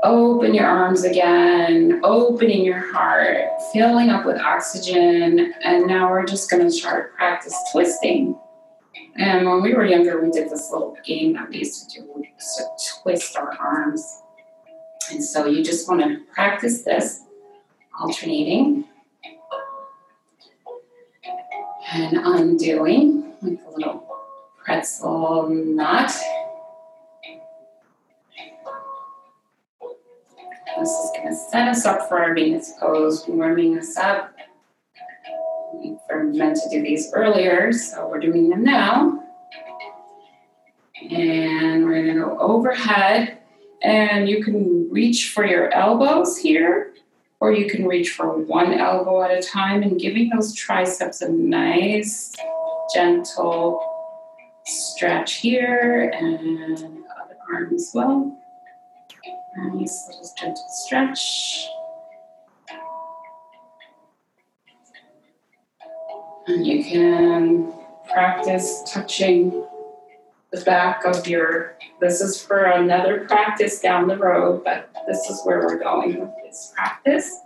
Open 0.03 0.53
your 0.53 0.65
arms 0.65 1.03
again, 1.03 1.99
opening 2.03 2.63
your 2.63 2.93
heart, 2.93 3.37
filling 3.73 4.09
up 4.09 4.25
with 4.25 4.37
oxygen. 4.37 5.53
And 5.63 5.87
now 5.87 6.09
we're 6.09 6.25
just 6.25 6.49
going 6.49 6.63
to 6.63 6.71
start 6.71 7.13
practice 7.15 7.55
twisting. 7.73 8.39
And 9.17 9.45
when 9.45 9.61
we 9.61 9.73
were 9.73 9.85
younger, 9.85 10.21
we 10.23 10.31
did 10.31 10.49
this 10.49 10.69
little 10.71 10.95
game 11.03 11.33
that 11.33 11.49
we 11.49 11.57
used 11.57 11.89
to 11.89 11.99
do 11.99 12.09
We 12.15 12.29
used 12.33 12.57
to 12.57 13.01
twist 13.01 13.35
our 13.35 13.57
arms. 13.59 14.21
And 15.11 15.21
so 15.23 15.47
you 15.47 15.63
just 15.63 15.89
want 15.89 16.01
to 16.01 16.21
practice 16.33 16.83
this, 16.83 17.23
alternating 17.99 18.85
and 21.91 22.17
undoing 22.17 23.33
like 23.41 23.59
a 23.67 23.71
little 23.71 24.07
pretzel 24.63 25.49
knot. 25.49 26.11
This 30.79 30.91
is 30.91 31.11
going 31.13 31.27
to 31.27 31.35
set 31.35 31.67
us 31.67 31.85
up 31.85 32.07
for 32.07 32.23
our 32.23 32.33
Venus 32.33 32.71
pose, 32.79 33.25
warming 33.27 33.77
us 33.77 33.97
up. 33.97 34.33
We 35.73 35.97
were 36.09 36.23
meant 36.23 36.55
to 36.55 36.69
do 36.69 36.81
these 36.81 37.11
earlier, 37.13 37.73
so 37.73 38.07
we're 38.07 38.21
doing 38.21 38.47
them 38.47 38.63
now. 38.63 39.21
And 41.11 41.83
we're 41.83 42.03
going 42.03 42.15
to 42.15 42.21
go 42.21 42.37
overhead 42.39 43.39
and 43.83 44.29
you 44.29 44.41
can 44.41 44.89
reach 44.89 45.31
for 45.31 45.45
your 45.45 45.73
elbows 45.73 46.37
here, 46.37 46.93
or 47.41 47.51
you 47.51 47.69
can 47.69 47.85
reach 47.85 48.11
for 48.11 48.37
one 48.37 48.73
elbow 48.73 49.21
at 49.21 49.31
a 49.31 49.41
time 49.41 49.83
and 49.83 49.99
giving 49.99 50.29
those 50.29 50.53
triceps 50.53 51.21
a 51.21 51.29
nice, 51.29 52.33
gentle 52.93 53.85
stretch 54.65 55.35
here 55.35 56.09
and 56.15 56.77
other 56.77 57.37
arm 57.51 57.73
as 57.73 57.91
well. 57.93 58.37
Nice 59.65 60.07
little 60.07 60.31
gentle 60.37 60.65
stretch. 60.69 61.67
And 66.47 66.65
you 66.65 66.83
can 66.83 67.73
practice 68.11 68.83
touching 68.91 69.65
the 70.51 70.61
back 70.61 71.05
of 71.05 71.27
your 71.27 71.77
this 72.01 72.21
is 72.21 72.41
for 72.41 72.63
another 72.63 73.25
practice 73.27 73.79
down 73.79 74.07
the 74.07 74.17
road 74.17 74.63
but 74.63 74.89
this 75.07 75.29
is 75.29 75.39
where 75.43 75.59
we're 75.59 75.77
going 75.77 76.19
with 76.19 76.31
this 76.43 76.73
practice 76.75 77.39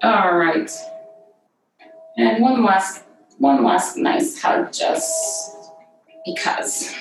all 0.00 0.36
right 0.36 0.70
And 2.16 2.40
one 2.42 2.64
last, 2.64 3.02
one 3.38 3.64
last 3.64 3.96
nice 3.96 4.40
hug 4.40 4.72
just 4.72 5.72
because. 6.24 6.94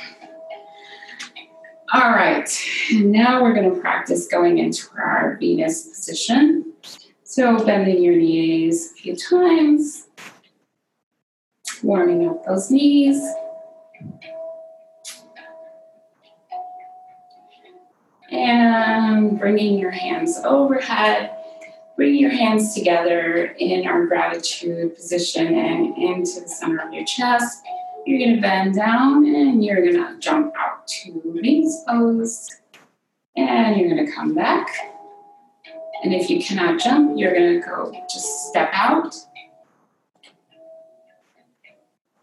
All 1.95 2.09
right, 2.09 2.49
now 2.91 3.43
we're 3.43 3.53
going 3.53 3.71
to 3.71 3.79
practice 3.79 4.25
going 4.25 4.57
into 4.57 4.87
our 4.97 5.37
Venus 5.39 5.83
position. 5.89 6.73
So 7.23 7.63
bending 7.63 8.01
your 8.01 8.15
knees 8.15 8.93
a 8.93 8.95
few 8.95 9.15
times, 9.15 10.07
warming 11.83 12.27
up 12.27 12.43
those 12.47 12.71
knees. 12.71 13.21
And 18.31 19.37
bringing 19.37 19.77
your 19.77 19.91
hands 19.91 20.39
overhead. 20.43 21.29
Bring 21.95 22.15
your 22.15 22.31
hands 22.31 22.73
together 22.73 23.53
in 23.59 23.85
our 23.85 24.07
gratitude 24.07 24.95
position 24.95 25.53
and 25.53 25.95
into 25.95 26.41
the 26.41 26.47
center 26.47 26.79
of 26.79 26.91
your 26.91 27.05
chest. 27.05 27.61
You're 28.05 28.19
going 28.19 28.35
to 28.35 28.41
bend 28.41 28.75
down 28.75 29.25
and 29.25 29.63
you're 29.63 29.81
going 29.81 29.95
to 29.95 30.19
jump 30.19 30.53
out 30.57 30.85
to 30.87 31.21
Venus 31.41 31.83
pose. 31.87 32.49
And 33.35 33.77
you're 33.77 33.89
going 33.89 34.05
to 34.05 34.11
come 34.11 34.35
back. 34.35 34.67
And 36.03 36.13
if 36.13 36.29
you 36.29 36.43
cannot 36.43 36.79
jump, 36.79 37.17
you're 37.17 37.33
going 37.33 37.61
to 37.61 37.65
go 37.65 37.93
just 38.11 38.49
step 38.49 38.69
out. 38.73 39.15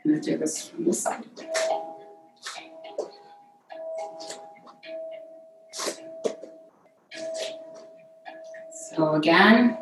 Going 0.05 0.20
to 0.20 0.31
do 0.31 0.37
this 0.37 0.68
from 0.68 0.85
the 0.85 0.93
side. 0.93 1.24
So 8.74 9.14
again, 9.14 9.78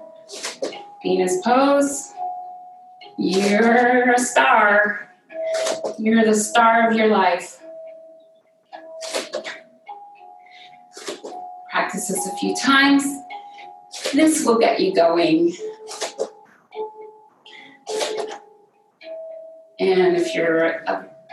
Venus 1.02 1.40
pose. 1.44 2.12
You're 3.18 4.12
a 4.12 4.18
star. 4.18 5.07
You're 5.98 6.24
the 6.24 6.34
star 6.34 6.88
of 6.88 6.96
your 6.96 7.08
life. 7.08 7.60
Practice 11.70 12.08
this 12.08 12.26
a 12.26 12.36
few 12.36 12.54
times. 12.56 13.04
This 14.12 14.44
will 14.44 14.58
get 14.58 14.78
you 14.80 14.94
going. 14.94 15.52
And 19.80 20.16
if 20.16 20.34
you're 20.34 20.84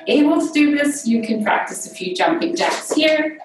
able 0.08 0.42
to 0.42 0.52
do 0.52 0.76
this, 0.76 1.06
you 1.08 1.22
can 1.22 1.44
practice 1.44 1.86
a 1.86 1.94
few 1.94 2.16
jumping 2.16 2.56
jacks 2.56 2.92
here. 2.92 3.38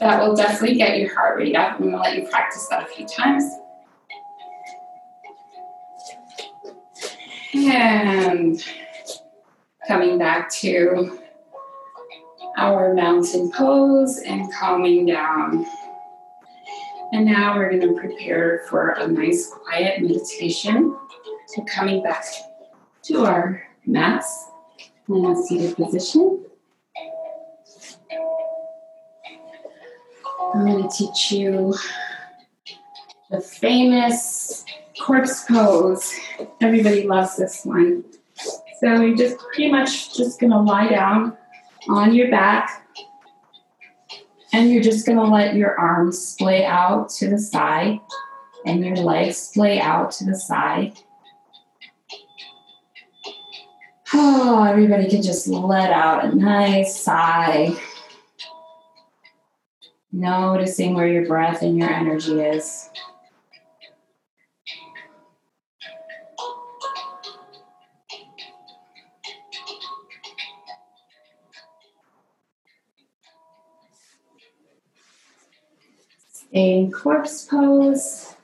That 0.00 0.22
will 0.22 0.36
definitely 0.36 0.76
get 0.76 0.98
your 0.98 1.14
heart 1.14 1.38
rate 1.38 1.56
up. 1.56 1.74
I'm 1.74 1.90
going 1.90 1.92
to 1.92 1.98
let 1.98 2.16
you 2.16 2.28
practice 2.28 2.66
that 2.68 2.84
a 2.84 2.86
few 2.86 3.06
times. 3.06 3.44
And 7.54 8.62
coming 9.86 10.18
back 10.18 10.50
to 10.50 11.18
our 12.56 12.94
mountain 12.94 13.50
pose 13.50 14.18
and 14.18 14.52
calming 14.52 15.06
down. 15.06 15.66
And 17.12 17.24
now 17.24 17.56
we're 17.56 17.70
going 17.70 17.94
to 17.94 18.00
prepare 18.00 18.64
for 18.68 18.90
a 18.90 19.08
nice 19.08 19.50
quiet 19.50 20.02
meditation. 20.02 20.96
So 21.46 21.64
coming 21.64 22.02
back 22.02 22.24
to 23.04 23.24
our 23.24 23.62
mats 23.86 24.50
in 25.08 25.24
a 25.24 25.34
seated 25.42 25.74
position. 25.76 26.44
I'm 30.58 30.66
going 30.66 30.88
to 30.88 30.96
teach 30.96 31.30
you 31.30 31.72
the 33.30 33.40
famous 33.40 34.64
corpse 35.00 35.44
pose. 35.44 36.12
Everybody 36.60 37.06
loves 37.06 37.36
this 37.36 37.64
one. 37.64 38.02
So 38.80 39.00
you're 39.00 39.16
just 39.16 39.38
pretty 39.38 39.70
much 39.70 40.16
just 40.16 40.40
going 40.40 40.50
to 40.50 40.58
lie 40.58 40.88
down 40.88 41.36
on 41.88 42.12
your 42.12 42.28
back 42.28 42.88
and 44.52 44.72
you're 44.72 44.82
just 44.82 45.06
going 45.06 45.18
to 45.18 45.24
let 45.24 45.54
your 45.54 45.78
arms 45.78 46.18
splay 46.18 46.64
out 46.64 47.08
to 47.10 47.30
the 47.30 47.38
side 47.38 48.00
and 48.66 48.84
your 48.84 48.96
legs 48.96 49.36
splay 49.36 49.78
out 49.78 50.10
to 50.12 50.24
the 50.24 50.34
side. 50.34 50.98
Oh, 54.14 54.64
everybody 54.64 55.08
can 55.08 55.20
just 55.20 55.46
let 55.46 55.92
out 55.92 56.24
a 56.24 56.34
nice 56.34 56.98
sigh. 56.98 57.76
Noticing 60.10 60.94
where 60.94 61.06
your 61.06 61.26
breath 61.26 61.62
and 61.62 61.78
your 61.78 61.90
energy 61.90 62.40
is. 62.40 62.88
A 76.54 76.88
corpse 76.88 77.44
pose. 77.44 78.34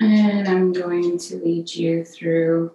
And 0.00 0.48
I'm 0.48 0.72
going 0.72 1.18
to 1.18 1.36
lead 1.36 1.74
you 1.74 2.04
through 2.04 2.72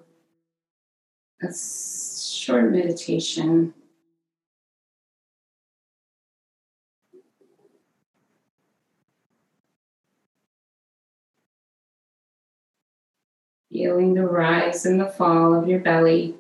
a 1.42 1.52
short 1.52 2.72
meditation 2.72 3.74
feeling 13.82 14.14
the 14.14 14.22
rise 14.22 14.86
and 14.86 15.00
the 15.00 15.08
fall 15.08 15.56
of 15.56 15.68
your 15.68 15.80
belly. 15.80 16.36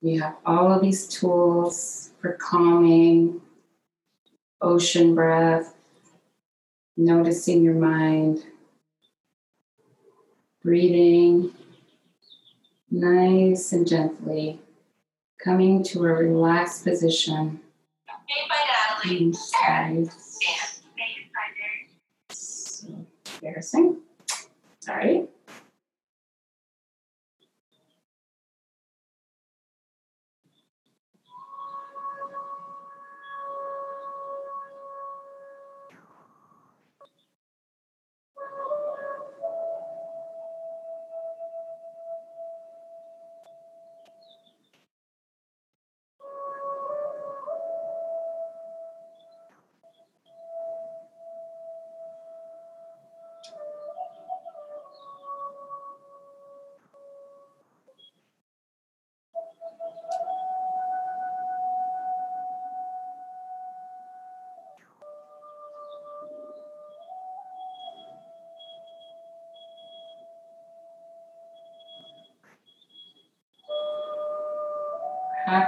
You 0.00 0.20
have 0.22 0.38
all 0.44 0.72
of 0.72 0.82
these 0.82 1.06
tools 1.06 2.10
for 2.20 2.32
calming, 2.32 3.40
ocean 4.60 5.14
breath, 5.14 5.72
noticing 6.96 7.62
your 7.62 7.74
mind, 7.74 8.44
breathing 10.64 11.52
nice 12.90 13.70
and 13.70 13.86
gently, 13.86 14.60
coming 15.38 15.84
to 15.84 16.06
a 16.06 16.12
relaxed 16.12 16.82
position. 16.82 17.60
Okay. 19.04 19.32
So 22.30 23.06
embarrassing. 23.42 23.96
Sorry. 24.80 25.26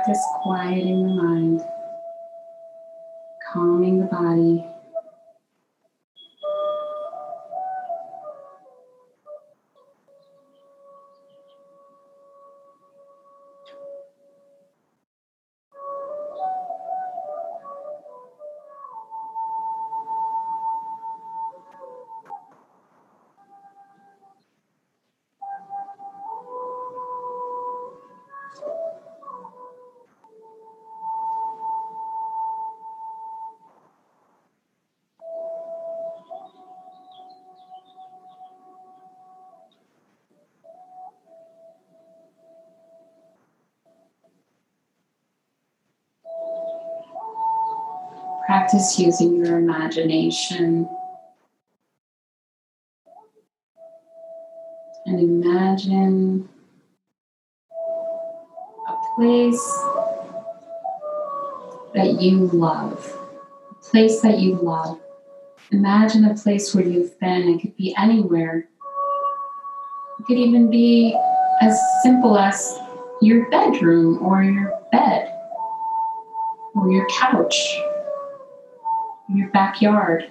Practice 0.04 0.26
quieting 0.42 1.02
the 1.02 1.08
mind, 1.08 1.64
practice 48.64 48.98
using 48.98 49.36
your 49.36 49.58
imagination 49.58 50.88
and 55.04 55.20
imagine 55.20 56.48
a 58.88 58.94
place 59.16 59.62
that 61.94 62.18
you 62.22 62.46
love, 62.54 63.14
a 63.70 63.74
place 63.90 64.22
that 64.22 64.38
you 64.38 64.54
love. 64.54 64.98
Imagine 65.70 66.24
a 66.24 66.34
place 66.34 66.74
where 66.74 66.86
you've 66.86 67.20
been. 67.20 67.48
It 67.50 67.60
could 67.60 67.76
be 67.76 67.94
anywhere. 67.98 68.66
It 70.20 70.26
could 70.26 70.38
even 70.38 70.70
be 70.70 71.14
as 71.60 71.78
simple 72.02 72.38
as 72.38 72.78
your 73.20 73.50
bedroom 73.50 74.22
or 74.22 74.42
your 74.42 74.72
bed 74.90 75.30
or 76.74 76.90
your 76.90 77.06
couch, 77.08 77.54
backyard. 79.54 80.28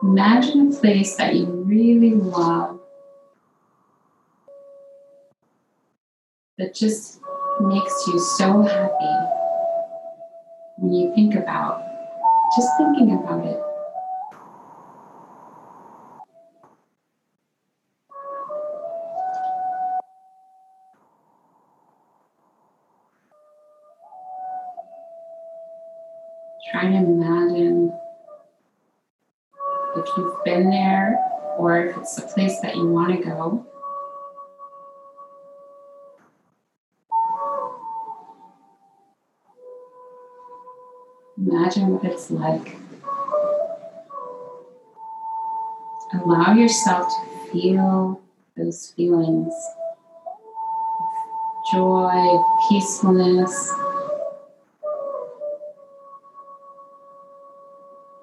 Imagine 0.00 0.72
a 0.72 0.76
place 0.76 1.16
that 1.16 1.34
you 1.34 1.44
really 1.44 2.14
love 2.14 2.78
that 6.56 6.72
just 6.72 7.20
makes 7.60 8.06
you 8.06 8.18
so 8.38 8.62
happy 8.62 9.28
when 10.78 10.92
you 10.92 11.12
think 11.16 11.34
about 11.34 11.84
just 12.56 12.68
thinking 12.78 13.12
about 13.12 13.44
it. 13.44 13.67
It's 32.00 32.18
a 32.18 32.22
place 32.22 32.60
that 32.60 32.76
you 32.76 32.86
want 32.86 33.16
to 33.16 33.22
go. 33.22 33.66
Imagine 41.36 41.90
what 41.90 42.04
it's 42.04 42.30
like. 42.30 42.76
Allow 46.14 46.54
yourself 46.54 47.12
to 47.12 47.52
feel 47.52 48.20
those 48.56 48.92
feelings 48.92 49.52
of 51.00 51.72
joy, 51.72 52.42
peacefulness. 52.68 53.72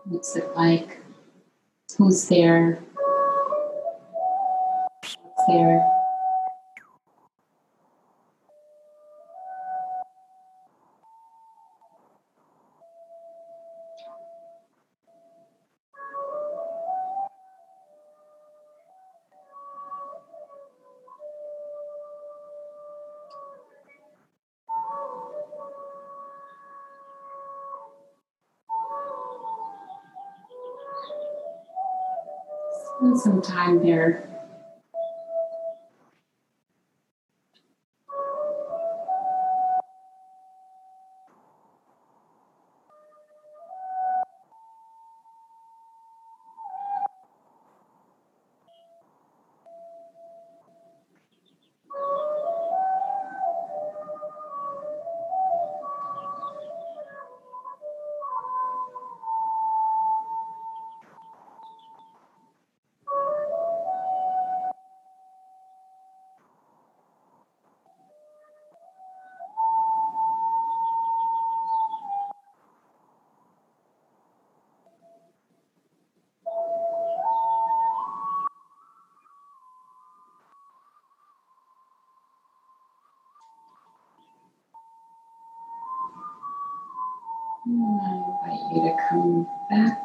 What's 0.05 0.35
it 0.35 0.55
like? 0.55 0.99
Who's 1.97 2.27
there? 2.27 2.79
There? 5.47 5.87
Spend 32.97 33.19
some 33.19 33.41
time 33.43 33.83
there. 33.83 34.34
And 87.65 87.99
I 87.99 88.11
invite 88.13 88.75
you 88.75 88.81
to 88.83 88.97
come 89.09 89.47
back 89.71 89.99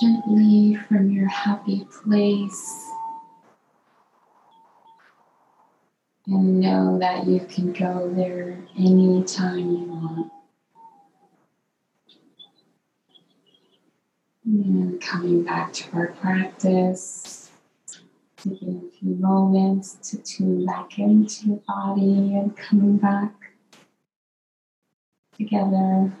gently 0.00 0.74
from 0.74 1.10
your 1.10 1.28
happy 1.28 1.86
place. 2.02 2.90
And 6.26 6.60
know 6.60 6.98
that 6.98 7.26
you 7.26 7.40
can 7.40 7.72
go 7.72 8.12
there 8.14 8.58
anytime 8.78 9.58
you 9.58 9.84
want. 9.84 10.32
And 14.46 15.00
coming 15.00 15.42
back 15.44 15.72
to 15.74 15.92
our 15.92 16.08
practice, 16.08 17.50
taking 18.36 18.90
a 18.90 18.98
few 18.98 19.16
moments 19.16 20.10
to 20.10 20.22
tune 20.22 20.64
back 20.64 20.98
into 20.98 21.48
your 21.48 21.62
body 21.68 22.36
and 22.36 22.56
coming 22.56 22.96
back 22.96 23.34
together. 25.36 26.12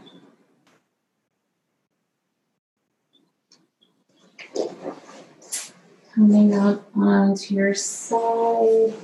Coming 6.16 6.54
up 6.54 6.82
onto 6.96 7.54
your 7.54 7.74
side 7.74 8.94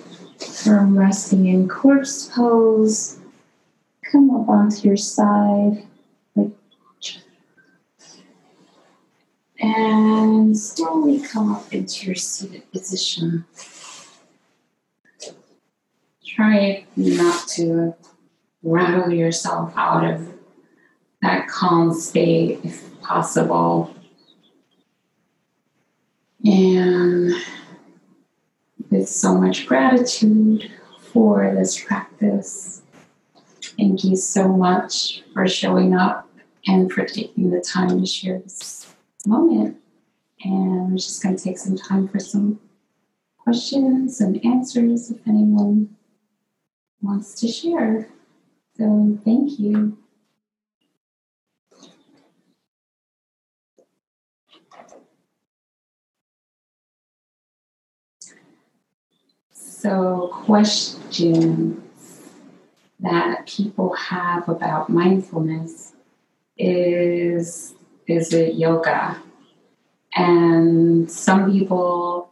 from 0.41 0.99
resting 0.99 1.45
in 1.45 1.69
corpse 1.69 2.31
pose. 2.35 3.19
Come 4.11 4.31
up 4.31 4.49
onto 4.49 4.89
your 4.89 4.97
side 4.97 5.87
and 9.61 10.59
slowly 10.59 11.21
come 11.21 11.53
up 11.53 11.71
into 11.71 12.07
your 12.07 12.15
seated 12.15 12.73
position. 12.73 13.45
Try 16.27 16.87
not 16.97 17.47
to 17.49 17.95
rattle 18.63 19.13
yourself 19.13 19.75
out 19.77 20.11
of 20.11 20.33
that 21.21 21.47
calm 21.47 21.93
state 21.93 22.61
if 22.65 23.03
possible. 23.03 23.92
And 26.45 27.35
with 28.91 29.09
so 29.09 29.41
much 29.41 29.67
gratitude 29.67 30.71
for 31.13 31.55
this 31.55 31.83
practice, 31.83 32.83
thank 33.79 34.05
you 34.05 34.17
so 34.17 34.49
much 34.49 35.23
for 35.33 35.47
showing 35.47 35.95
up 35.95 36.29
and 36.67 36.93
for 36.93 37.05
taking 37.05 37.51
the 37.51 37.61
time 37.61 38.01
to 38.01 38.07
share 38.07 38.39
this 38.39 38.93
moment. 39.27 39.77
And 40.45 40.91
we're 40.91 40.97
just 40.97 41.23
going 41.23 41.37
to 41.37 41.43
take 41.43 41.59
some 41.59 41.77
time 41.77 42.09
for 42.09 42.19
some 42.19 42.59
questions 43.39 44.21
and 44.21 44.45
answers 44.45 45.11
if 45.11 45.19
anyone 45.27 45.97
wants 47.01 47.35
to 47.41 47.49
share. 47.49 48.09
So, 48.77 49.19
thank 49.25 49.59
you. 49.59 49.99
So, 59.83 60.29
questions 60.33 61.81
that 63.01 63.49
people 63.49 63.93
have 63.95 64.49
about 64.49 64.89
mindfulness 64.89 65.95
is 66.57 67.75
is 68.07 68.33
it 68.33 68.55
yoga? 68.55 69.21
And 70.15 71.11
some 71.11 71.51
people 71.51 72.31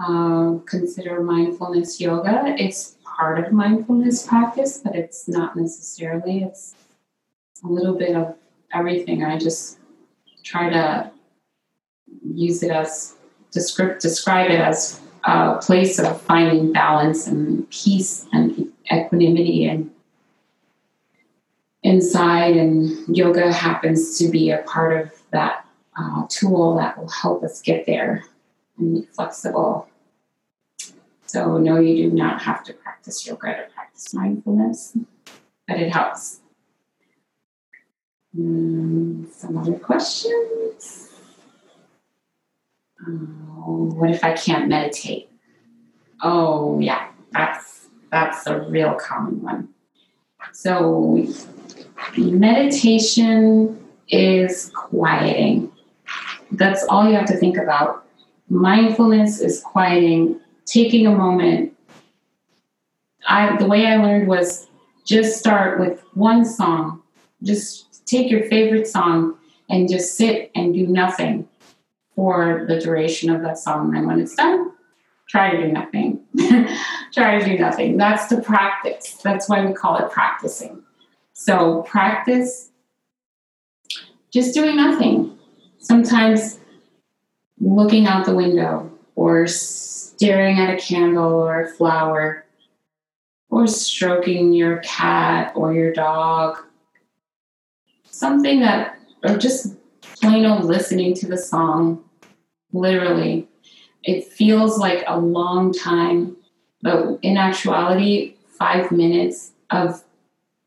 um, 0.00 0.64
consider 0.66 1.22
mindfulness 1.22 2.00
yoga. 2.00 2.56
It's 2.58 2.96
part 3.04 3.38
of 3.38 3.52
mindfulness 3.52 4.26
practice, 4.26 4.78
but 4.78 4.96
it's 4.96 5.28
not 5.28 5.54
necessarily. 5.54 6.42
It's 6.42 6.74
a 7.62 7.68
little 7.68 7.94
bit 7.94 8.16
of 8.16 8.34
everything. 8.72 9.22
I 9.22 9.38
just 9.38 9.78
try 10.42 10.70
to 10.70 11.12
use 12.24 12.64
it 12.64 12.72
as 12.72 13.14
describe, 13.52 14.00
describe 14.00 14.50
it 14.50 14.58
as 14.58 15.00
a 15.26 15.58
place 15.60 15.98
of 15.98 16.20
finding 16.22 16.72
balance 16.72 17.26
and 17.26 17.68
peace 17.70 18.26
and 18.32 18.72
equanimity. 18.92 19.66
And 19.66 19.90
inside 21.82 22.56
and 22.56 23.16
yoga 23.16 23.52
happens 23.52 24.18
to 24.18 24.28
be 24.28 24.50
a 24.50 24.58
part 24.58 25.00
of 25.00 25.22
that 25.30 25.66
uh, 25.98 26.26
tool 26.28 26.76
that 26.76 26.98
will 26.98 27.08
help 27.08 27.42
us 27.42 27.62
get 27.62 27.86
there 27.86 28.24
and 28.78 28.94
be 28.94 29.06
flexible. 29.12 29.88
So 31.26 31.58
no 31.58 31.80
you 31.80 32.10
do 32.10 32.16
not 32.16 32.42
have 32.42 32.62
to 32.64 32.72
practice 32.72 33.26
yoga 33.26 33.56
to 33.56 33.74
practice 33.74 34.14
mindfulness 34.14 34.96
but 35.66 35.78
it 35.78 35.92
helps. 35.92 36.40
Mm, 38.36 39.32
some 39.32 39.56
other 39.56 39.78
questions 39.78 41.13
Oh, 43.06 43.90
what 43.94 44.10
if 44.10 44.24
I 44.24 44.32
can't 44.32 44.68
meditate? 44.68 45.28
Oh, 46.22 46.78
yeah, 46.80 47.08
that's 47.32 47.88
that's 48.10 48.46
a 48.46 48.60
real 48.62 48.94
common 48.94 49.42
one. 49.42 49.68
So, 50.52 51.26
meditation 52.16 53.84
is 54.08 54.70
quieting. 54.74 55.72
That's 56.52 56.84
all 56.84 57.08
you 57.08 57.16
have 57.16 57.26
to 57.26 57.36
think 57.36 57.56
about. 57.56 58.06
Mindfulness 58.48 59.40
is 59.40 59.60
quieting, 59.60 60.40
taking 60.66 61.06
a 61.06 61.10
moment. 61.10 61.76
I 63.26 63.56
the 63.56 63.66
way 63.66 63.86
I 63.86 63.96
learned 63.96 64.28
was 64.28 64.68
just 65.04 65.38
start 65.38 65.80
with 65.80 66.02
one 66.14 66.44
song. 66.44 67.02
Just 67.42 68.06
take 68.06 68.30
your 68.30 68.44
favorite 68.44 68.86
song 68.86 69.36
and 69.68 69.88
just 69.90 70.16
sit 70.16 70.50
and 70.54 70.72
do 70.74 70.86
nothing 70.86 71.48
for 72.14 72.64
the 72.68 72.80
duration 72.80 73.30
of 73.30 73.42
that 73.42 73.58
song. 73.58 73.96
And 73.96 74.06
when 74.06 74.20
it's 74.20 74.34
done, 74.34 74.72
try 75.28 75.50
to 75.50 75.66
do 75.66 75.72
nothing. 75.72 76.20
try 77.12 77.38
to 77.38 77.44
do 77.44 77.58
nothing. 77.58 77.96
That's 77.96 78.28
the 78.28 78.40
practice. 78.40 79.18
That's 79.22 79.48
why 79.48 79.64
we 79.64 79.72
call 79.72 79.96
it 79.96 80.10
practicing. 80.10 80.82
So 81.32 81.82
practice 81.82 82.70
just 84.32 84.54
doing 84.54 84.76
nothing. 84.76 85.38
Sometimes 85.78 86.58
looking 87.60 88.06
out 88.06 88.26
the 88.26 88.34
window 88.34 88.90
or 89.14 89.46
staring 89.46 90.58
at 90.58 90.74
a 90.74 90.76
candle 90.76 91.32
or 91.32 91.62
a 91.62 91.68
flower 91.68 92.44
or 93.50 93.66
stroking 93.66 94.52
your 94.52 94.78
cat 94.78 95.52
or 95.54 95.72
your 95.72 95.92
dog. 95.92 96.58
Something 98.04 98.60
that, 98.60 98.98
or 99.22 99.36
just 99.36 99.76
plain 100.20 100.44
old 100.44 100.64
listening 100.64 101.14
to 101.14 101.28
the 101.28 101.38
song, 101.38 102.03
literally. 102.74 103.48
It 104.02 104.26
feels 104.26 104.78
like 104.78 105.04
a 105.06 105.18
long 105.18 105.72
time, 105.72 106.36
but 106.82 107.18
in 107.22 107.38
actuality, 107.38 108.36
five 108.58 108.92
minutes 108.92 109.52
of 109.70 110.04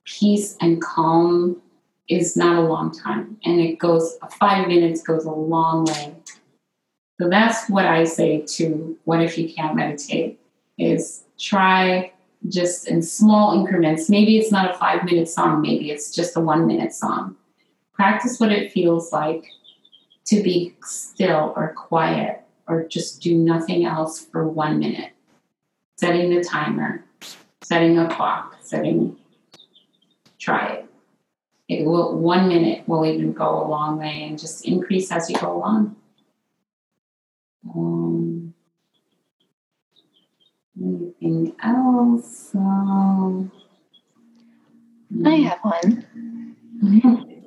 peace 0.06 0.58
and 0.62 0.82
calm 0.82 1.62
is 2.10 2.36
not 2.36 2.58
a 2.58 2.62
long 2.62 2.92
time. 2.92 3.38
And 3.44 3.60
it 3.60 3.78
goes, 3.78 4.18
five 4.40 4.68
minutes 4.68 5.04
goes 5.04 5.26
a 5.26 5.32
long 5.32 5.86
way. 5.86 6.16
So 7.20 7.30
that's 7.30 7.70
what 7.70 7.86
I 7.86 8.06
say 8.06 8.42
to 8.42 8.98
what 9.04 9.22
if 9.22 9.38
you 9.38 9.52
can't 9.54 9.76
meditate 9.76 10.40
is 10.78 11.24
try 11.40 12.14
just 12.48 12.88
in 12.88 13.02
small 13.02 13.60
increments. 13.60 14.10
Maybe 14.10 14.38
it's 14.38 14.52
not 14.52 14.74
a 14.74 14.78
five 14.78 15.04
minute 15.04 15.28
song, 15.28 15.62
maybe 15.62 15.92
it's 15.92 16.12
just 16.12 16.38
a 16.38 16.40
one 16.40 16.68
minute 16.68 16.94
song. 16.94 17.36
Practice 17.94 18.40
what 18.40 18.52
it 18.52 18.72
feels 18.72 19.12
like 19.12 19.52
to 20.28 20.44
be 20.44 20.76
still 20.84 21.54
or 21.56 21.74
quiet 21.74 22.42
or 22.68 22.84
just 22.84 23.22
do 23.22 23.36
nothing 23.36 23.86
else 23.86 24.26
for 24.26 24.48
one 24.48 24.80
minute. 24.80 25.12
Setting 25.98 26.34
the 26.34 26.44
timer, 26.44 27.04
setting 27.64 27.98
a 27.98 28.08
clock, 28.10 28.58
setting, 28.62 29.18
try 30.38 30.68
it. 30.68 30.86
It 31.70 31.86
will, 31.86 32.18
one 32.18 32.48
minute 32.48 32.88
will 32.88 33.06
even 33.06 33.34
go 33.34 33.64
a 33.64 33.68
long 33.68 33.98
way 34.00 34.24
and 34.24 34.38
just 34.38 34.66
increase 34.66 35.12
as 35.12 35.30
you 35.30 35.38
go 35.38 35.58
along. 35.58 35.96
Um, 37.76 38.54
anything 40.80 41.56
else? 41.62 42.52
Um, 42.56 43.52
I 45.26 45.36
have 45.36 45.60
one. 45.64 46.56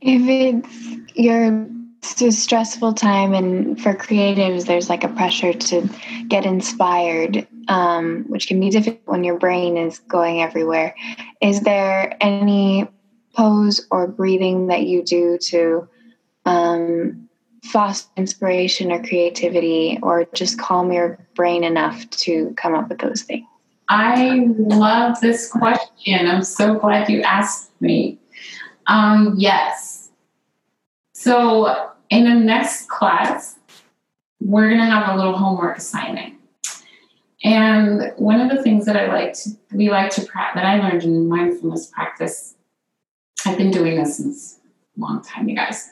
if 0.00 0.28
it's 0.28 1.03
your 1.14 1.68
it's 2.02 2.20
a 2.20 2.30
stressful 2.30 2.92
time 2.92 3.32
and 3.32 3.80
for 3.80 3.94
creatives 3.94 4.66
there's 4.66 4.90
like 4.90 5.04
a 5.04 5.08
pressure 5.08 5.54
to 5.54 5.88
get 6.28 6.44
inspired 6.44 7.46
um, 7.68 8.24
which 8.28 8.46
can 8.46 8.60
be 8.60 8.70
difficult 8.70 9.06
when 9.06 9.24
your 9.24 9.38
brain 9.38 9.76
is 9.76 9.98
going 10.00 10.42
everywhere. 10.42 10.94
Is 11.40 11.62
there 11.62 12.16
any 12.20 12.86
pose 13.34 13.86
or 13.90 14.06
breathing 14.06 14.68
that 14.68 14.82
you 14.82 15.02
do 15.02 15.38
to 15.38 15.88
um, 16.44 17.28
foster 17.64 18.10
inspiration 18.16 18.92
or 18.92 19.02
creativity 19.02 19.98
or 20.02 20.26
just 20.34 20.58
calm 20.58 20.92
your 20.92 21.18
brain 21.34 21.64
enough 21.64 22.08
to 22.10 22.52
come 22.56 22.74
up 22.74 22.88
with 22.88 22.98
those 22.98 23.22
things? 23.22 23.46
I 23.88 24.46
love 24.56 25.20
this 25.20 25.50
question. 25.50 26.26
I'm 26.26 26.42
so 26.42 26.78
glad 26.78 27.08
you 27.08 27.22
asked 27.22 27.70
me. 27.80 28.18
Um, 28.86 29.34
yes 29.38 30.03
so 31.24 31.90
in 32.10 32.24
the 32.24 32.34
next 32.34 32.86
class, 32.90 33.58
we're 34.40 34.68
going 34.68 34.80
to 34.80 34.84
have 34.84 35.14
a 35.14 35.16
little 35.16 35.32
homework 35.32 35.78
assignment. 35.78 36.34
And 37.42 38.12
one 38.16 38.42
of 38.42 38.54
the 38.54 38.62
things 38.62 38.84
that 38.84 38.94
I 38.94 39.06
like 39.06 39.32
to, 39.32 39.50
we 39.72 39.88
like 39.88 40.10
to 40.16 40.26
practice, 40.26 40.60
that 40.60 40.66
I 40.66 40.86
learned 40.86 41.02
in 41.02 41.26
mindfulness 41.26 41.86
practice, 41.86 42.56
I've 43.46 43.56
been 43.56 43.70
doing 43.70 43.96
this 43.96 44.18
since 44.18 44.60
a 44.98 45.00
long 45.00 45.22
time, 45.22 45.48
you 45.48 45.56
guys. 45.56 45.88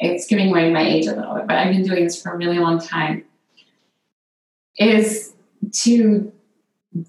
It's 0.00 0.26
giving 0.26 0.48
away 0.48 0.72
my 0.72 0.82
age 0.82 1.08
a 1.08 1.14
little 1.14 1.34
bit, 1.34 1.46
but 1.46 1.58
I've 1.58 1.70
been 1.70 1.84
doing 1.84 2.04
this 2.04 2.22
for 2.22 2.32
a 2.32 2.36
really 2.38 2.58
long 2.58 2.80
time. 2.80 3.22
Is 4.78 5.34
to 5.82 6.32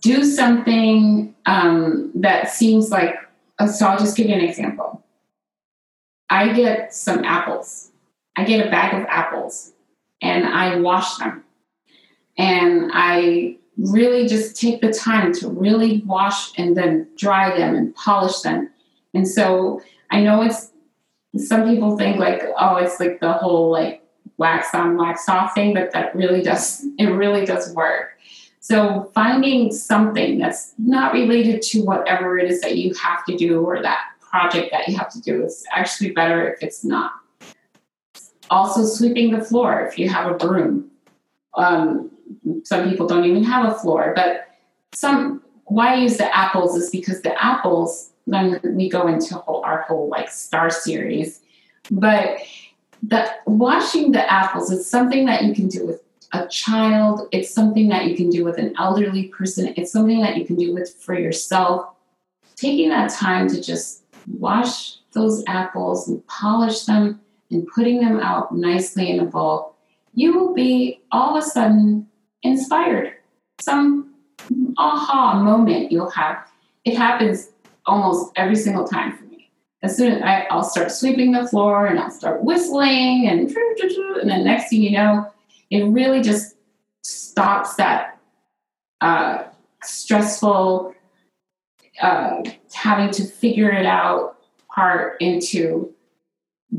do 0.01 0.25
something 0.25 1.33
um, 1.45 2.11
that 2.15 2.49
seems 2.49 2.91
like, 2.91 3.15
so 3.65 3.85
I'll 3.85 3.97
just 3.97 4.17
give 4.17 4.27
you 4.27 4.35
an 4.35 4.41
example. 4.41 4.94
I 6.29 6.53
get 6.53 6.93
some 6.93 7.23
apples 7.23 7.91
I 8.35 8.43
get 8.43 8.65
a 8.65 8.69
bag 8.69 8.93
of 8.93 9.07
apples 9.07 9.73
and 10.21 10.45
I 10.45 10.77
wash 10.77 11.17
them. 11.17 11.43
And 12.37 12.91
I 12.93 13.57
really 13.77 14.27
just 14.27 14.59
take 14.59 14.81
the 14.81 14.91
time 14.91 15.33
to 15.33 15.49
really 15.49 16.01
wash 16.05 16.57
and 16.57 16.75
then 16.75 17.07
dry 17.17 17.57
them 17.57 17.75
and 17.75 17.95
polish 17.95 18.41
them. 18.41 18.69
And 19.13 19.27
so 19.27 19.81
I 20.11 20.21
know 20.21 20.41
it's 20.41 20.71
some 21.37 21.69
people 21.69 21.97
think 21.97 22.17
like, 22.17 22.43
oh, 22.57 22.75
it's 22.77 22.99
like 22.99 23.19
the 23.19 23.33
whole 23.33 23.71
like 23.71 24.01
wax 24.37 24.73
on, 24.73 24.97
wax 24.97 25.27
off 25.29 25.53
thing, 25.53 25.73
but 25.73 25.91
that 25.91 26.15
really 26.15 26.41
does 26.41 26.85
it 26.97 27.07
really 27.07 27.45
does 27.45 27.73
work. 27.73 28.11
So 28.59 29.11
finding 29.13 29.71
something 29.71 30.39
that's 30.39 30.73
not 30.77 31.13
related 31.13 31.61
to 31.61 31.83
whatever 31.83 32.37
it 32.39 32.49
is 32.49 32.61
that 32.61 32.77
you 32.77 32.95
have 32.95 33.23
to 33.25 33.37
do 33.37 33.61
or 33.61 33.81
that 33.81 34.14
project 34.35 34.71
that 34.71 34.87
you 34.87 34.97
have 34.97 35.09
to 35.09 35.21
do 35.21 35.43
is 35.45 35.63
actually 35.71 36.11
better 36.11 36.39
if 36.51 36.61
it's 36.61 36.83
not. 36.83 37.11
Also, 38.49 38.85
sweeping 38.85 39.31
the 39.31 39.43
floor 39.43 39.81
if 39.87 39.97
you 39.97 40.09
have 40.09 40.29
a 40.29 40.35
broom. 40.35 40.91
Um, 41.55 42.11
some 42.63 42.89
people 42.89 43.07
don't 43.07 43.25
even 43.25 43.43
have 43.43 43.71
a 43.71 43.75
floor, 43.75 44.13
but 44.15 44.47
some. 44.93 45.41
Why 45.67 45.93
I 45.93 45.95
use 45.95 46.17
the 46.17 46.29
apples 46.37 46.75
is 46.75 46.89
because 46.91 47.21
the 47.21 47.33
apples. 47.43 48.11
Then 48.27 48.59
we 48.63 48.89
go 48.89 49.07
into 49.07 49.35
whole, 49.35 49.61
our 49.63 49.81
whole 49.83 50.09
like 50.09 50.29
star 50.29 50.69
series, 50.69 51.41
but 51.91 52.39
the 53.03 53.21
washing 53.45 54.11
the 54.11 54.31
apples 54.31 54.71
is 54.71 54.89
something 54.89 55.25
that 55.27 55.43
you 55.43 55.53
can 55.53 55.67
do 55.67 55.85
with 55.85 56.01
a 56.33 56.47
child. 56.47 57.27
It's 57.31 57.51
something 57.53 57.87
that 57.89 58.05
you 58.05 58.15
can 58.15 58.29
do 58.29 58.43
with 58.43 58.57
an 58.57 58.73
elderly 58.77 59.27
person. 59.27 59.73
It's 59.77 59.91
something 59.91 60.21
that 60.21 60.37
you 60.37 60.45
can 60.45 60.55
do 60.55 60.73
with 60.73 60.89
for 61.05 61.17
yourself. 61.17 61.93
Taking 62.55 62.89
that 62.89 63.11
time 63.11 63.47
to 63.49 63.61
just 63.61 64.04
wash 64.27 64.97
those 65.13 65.43
apples 65.47 66.07
and 66.07 66.25
polish 66.27 66.83
them 66.83 67.19
and 67.51 67.67
putting 67.67 67.99
them 67.99 68.19
out 68.19 68.55
nicely 68.55 69.09
in 69.09 69.19
a 69.19 69.25
bowl, 69.25 69.75
you 70.13 70.37
will 70.37 70.53
be 70.53 71.01
all 71.11 71.37
of 71.37 71.43
a 71.43 71.47
sudden 71.47 72.07
inspired. 72.43 73.13
Some 73.59 74.13
aha 74.77 75.41
moment 75.41 75.91
you'll 75.91 76.09
have. 76.11 76.49
It 76.83 76.97
happens 76.97 77.51
almost 77.85 78.31
every 78.35 78.55
single 78.55 78.87
time 78.87 79.17
for 79.17 79.25
me. 79.25 79.49
As 79.83 79.95
soon 79.95 80.13
as 80.13 80.21
I, 80.21 80.55
will 80.55 80.63
start 80.63 80.91
sweeping 80.91 81.31
the 81.31 81.47
floor 81.47 81.85
and 81.85 81.99
I'll 81.99 82.09
start 82.09 82.43
whistling 82.43 83.27
and 83.27 83.55
and 84.21 84.29
then 84.29 84.43
next 84.43 84.69
thing 84.69 84.81
you 84.81 84.91
know, 84.91 85.31
it 85.69 85.83
really 85.83 86.21
just 86.21 86.55
stops 87.03 87.75
that 87.75 88.17
uh, 89.01 89.43
stressful, 89.83 90.94
uh, 92.01 92.43
having 92.73 93.11
to 93.11 93.23
figure 93.23 93.71
it 93.71 93.85
out 93.85 94.37
part 94.73 95.19
into 95.21 95.93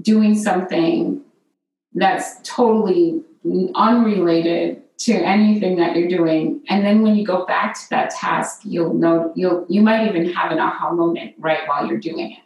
doing 0.03 0.35
something 0.35 1.23
that's 1.95 2.41
totally 2.43 3.23
unrelated 3.75 4.83
to 4.99 5.13
anything 5.13 5.77
that 5.77 5.97
you're 5.97 6.09
doing. 6.09 6.63
And 6.69 6.85
then 6.85 7.03
when 7.03 7.17
you 7.17 7.25
go 7.25 7.47
back 7.47 7.75
to 7.75 7.91
that 7.91 8.11
task 8.11 8.63
you'll 8.65 8.95
know 8.95 9.33
you'll 9.35 9.67
you 9.69 9.83
might 9.83 10.09
even 10.09 10.31
have 10.33 10.53
an 10.53 10.59
aha 10.59 10.93
moment 10.93 11.35
right 11.39 11.67
while 11.67 11.87
you're 11.87 11.99
doing 11.99 12.33
it. 12.33 12.39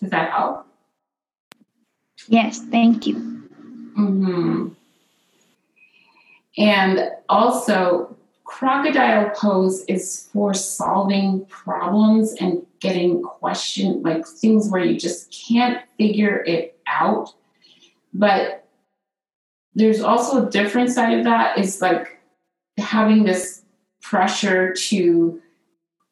Does 0.00 0.10
that 0.10 0.30
help? 0.30 0.66
Yes 2.28 2.60
thank 2.70 3.06
you. 3.06 3.16
Mm-hmm. 3.96 4.68
and 6.58 7.10
also 7.30 8.15
crocodile 8.46 9.30
pose 9.30 9.84
is 9.86 10.28
for 10.32 10.54
solving 10.54 11.44
problems 11.46 12.34
and 12.40 12.64
getting 12.80 13.22
questioned 13.22 14.02
like 14.02 14.26
things 14.26 14.70
where 14.70 14.84
you 14.84 14.98
just 14.98 15.34
can't 15.48 15.82
figure 15.98 16.44
it 16.44 16.78
out 16.86 17.34
but 18.14 18.66
there's 19.74 20.00
also 20.00 20.46
a 20.46 20.50
different 20.50 20.90
side 20.90 21.18
of 21.18 21.24
that 21.24 21.58
is 21.58 21.82
like 21.82 22.18
having 22.78 23.24
this 23.24 23.62
pressure 24.00 24.72
to 24.72 25.40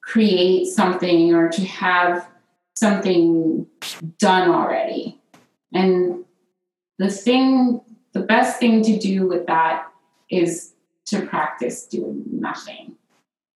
create 0.03 0.67
something 0.67 1.35
or 1.35 1.49
to 1.49 1.65
have 1.65 2.29
something 2.77 3.67
done 4.19 4.51
already. 4.51 5.19
And 5.73 6.25
the 6.99 7.11
thing, 7.11 7.81
the 8.13 8.21
best 8.21 8.61
thing 8.61 8.83
to 8.83 8.99
do 8.99 9.27
with 9.27 9.47
that 9.47 9.87
is 10.31 10.74
to 11.07 11.27
practice 11.27 11.85
doing 11.87 12.25
nothing. 12.31 12.97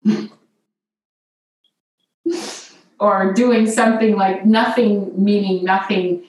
or 2.99 3.33
doing 3.35 3.67
something 3.67 4.17
like 4.17 4.47
nothing, 4.47 5.13
meaning 5.23 5.65
nothing. 5.65 6.25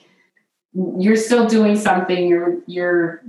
You're 0.74 1.16
still 1.16 1.46
doing 1.46 1.76
something, 1.76 2.28
you're, 2.28 2.58
you're 2.66 3.22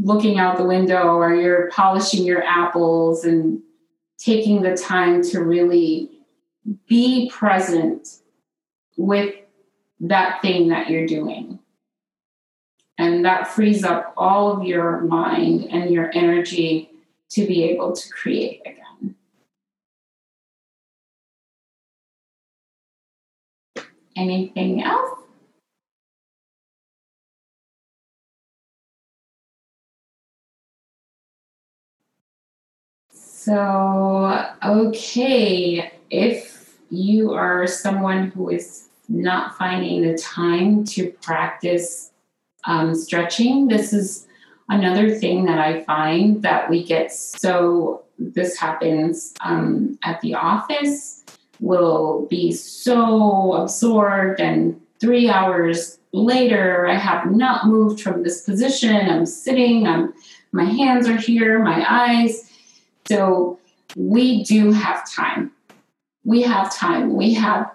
looking 0.00 0.38
out 0.38 0.56
the 0.56 0.64
window 0.64 1.16
or 1.16 1.34
you're 1.34 1.70
polishing 1.70 2.24
your 2.24 2.42
apples 2.42 3.24
and 3.24 3.60
taking 4.18 4.62
the 4.62 4.76
time 4.76 5.22
to 5.22 5.42
really 5.42 6.10
be 6.86 7.30
present 7.30 8.08
with 8.96 9.34
that 10.00 10.40
thing 10.42 10.68
that 10.68 10.90
you're 10.90 11.06
doing. 11.06 11.58
And 12.98 13.24
that 13.24 13.48
frees 13.48 13.84
up 13.84 14.12
all 14.16 14.52
of 14.52 14.64
your 14.64 15.00
mind 15.00 15.66
and 15.70 15.90
your 15.90 16.10
energy 16.14 16.91
to 17.32 17.46
be 17.46 17.64
able 17.64 17.92
to 17.92 18.08
create 18.10 18.60
again. 18.66 19.14
Anything 24.14 24.82
else? 24.82 25.18
So, 33.10 34.46
okay, 34.64 35.92
if 36.10 36.76
you 36.90 37.32
are 37.32 37.66
someone 37.66 38.30
who 38.30 38.50
is 38.50 38.90
not 39.08 39.58
finding 39.58 40.02
the 40.02 40.16
time 40.16 40.84
to 40.84 41.10
practice 41.22 42.12
um, 42.66 42.94
stretching, 42.94 43.66
this 43.66 43.92
is 43.92 44.28
another 44.74 45.14
thing 45.14 45.44
that 45.46 45.58
I 45.58 45.82
find 45.84 46.42
that 46.42 46.68
we 46.68 46.84
get 46.84 47.12
so 47.12 48.02
this 48.18 48.56
happens 48.56 49.34
um, 49.40 49.98
at 50.04 50.20
the 50.20 50.34
office. 50.34 51.24
We'll 51.60 52.26
be 52.26 52.52
so 52.52 53.54
absorbed, 53.54 54.40
and 54.40 54.80
three 55.00 55.28
hours 55.28 55.98
later, 56.12 56.86
I 56.86 56.96
have 56.96 57.30
not 57.30 57.66
moved 57.66 58.00
from 58.00 58.22
this 58.22 58.42
position. 58.42 59.08
I'm 59.08 59.26
sitting, 59.26 59.86
I'm, 59.86 60.12
my 60.52 60.64
hands 60.64 61.08
are 61.08 61.16
here, 61.16 61.58
my 61.58 61.84
eyes 61.88 62.48
so 63.08 63.58
we 63.96 64.42
do 64.44 64.72
have 64.72 65.10
time. 65.10 65.52
We 66.24 66.42
have 66.42 66.74
time. 66.74 67.14
We 67.14 67.34
have 67.34 67.70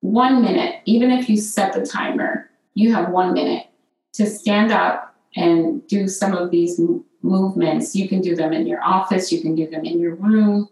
one 0.00 0.42
minute, 0.42 0.80
even 0.84 1.10
if 1.10 1.28
you 1.28 1.36
set 1.36 1.72
the 1.72 1.86
timer, 1.86 2.50
you 2.74 2.92
have 2.92 3.10
one 3.10 3.32
minute 3.32 3.66
to 4.14 4.26
stand 4.26 4.72
up 4.72 5.13
and 5.36 5.86
do 5.86 6.06
some 6.08 6.34
of 6.34 6.50
these 6.50 6.80
movements. 7.22 7.96
You 7.96 8.08
can 8.08 8.20
do 8.20 8.36
them 8.36 8.52
in 8.52 8.66
your 8.66 8.82
office, 8.82 9.32
you 9.32 9.40
can 9.40 9.54
do 9.54 9.68
them 9.68 9.84
in 9.84 9.98
your 9.98 10.14
room, 10.14 10.68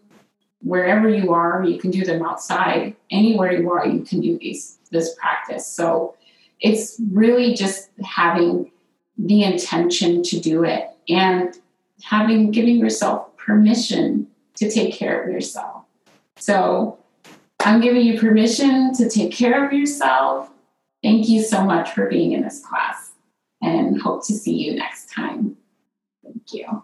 wherever 0.63 1.09
you 1.09 1.33
are, 1.33 1.63
you 1.63 1.77
can 1.77 1.91
do 1.91 2.05
them 2.05 2.23
outside. 2.23 2.95
Anywhere 3.11 3.51
you 3.53 3.71
are, 3.71 3.85
you 3.85 4.01
can 4.01 4.21
do 4.21 4.37
these 4.39 4.79
this 4.91 5.15
practice. 5.15 5.67
So 5.67 6.15
it's 6.59 6.99
really 7.11 7.53
just 7.53 7.89
having 8.03 8.71
the 9.17 9.43
intention 9.43 10.23
to 10.23 10.39
do 10.39 10.63
it 10.63 10.89
and 11.09 11.53
having 12.03 12.51
giving 12.51 12.77
yourself 12.77 13.35
permission 13.37 14.27
to 14.55 14.69
take 14.69 14.93
care 14.93 15.21
of 15.21 15.31
yourself. 15.31 15.83
So 16.37 16.99
I'm 17.59 17.81
giving 17.81 18.05
you 18.05 18.19
permission 18.19 18.93
to 18.93 19.09
take 19.09 19.31
care 19.33 19.65
of 19.65 19.73
yourself. 19.73 20.49
Thank 21.01 21.27
you 21.27 21.41
so 21.41 21.63
much 21.63 21.91
for 21.91 22.07
being 22.07 22.31
in 22.31 22.41
this 22.41 22.63
class 22.65 23.02
and 23.63 24.01
hope 24.01 24.25
to 24.27 24.33
see 24.33 24.53
you 24.53 24.75
next 24.75 25.11
time. 25.11 25.55
Thank 26.23 26.53
you. 26.53 26.83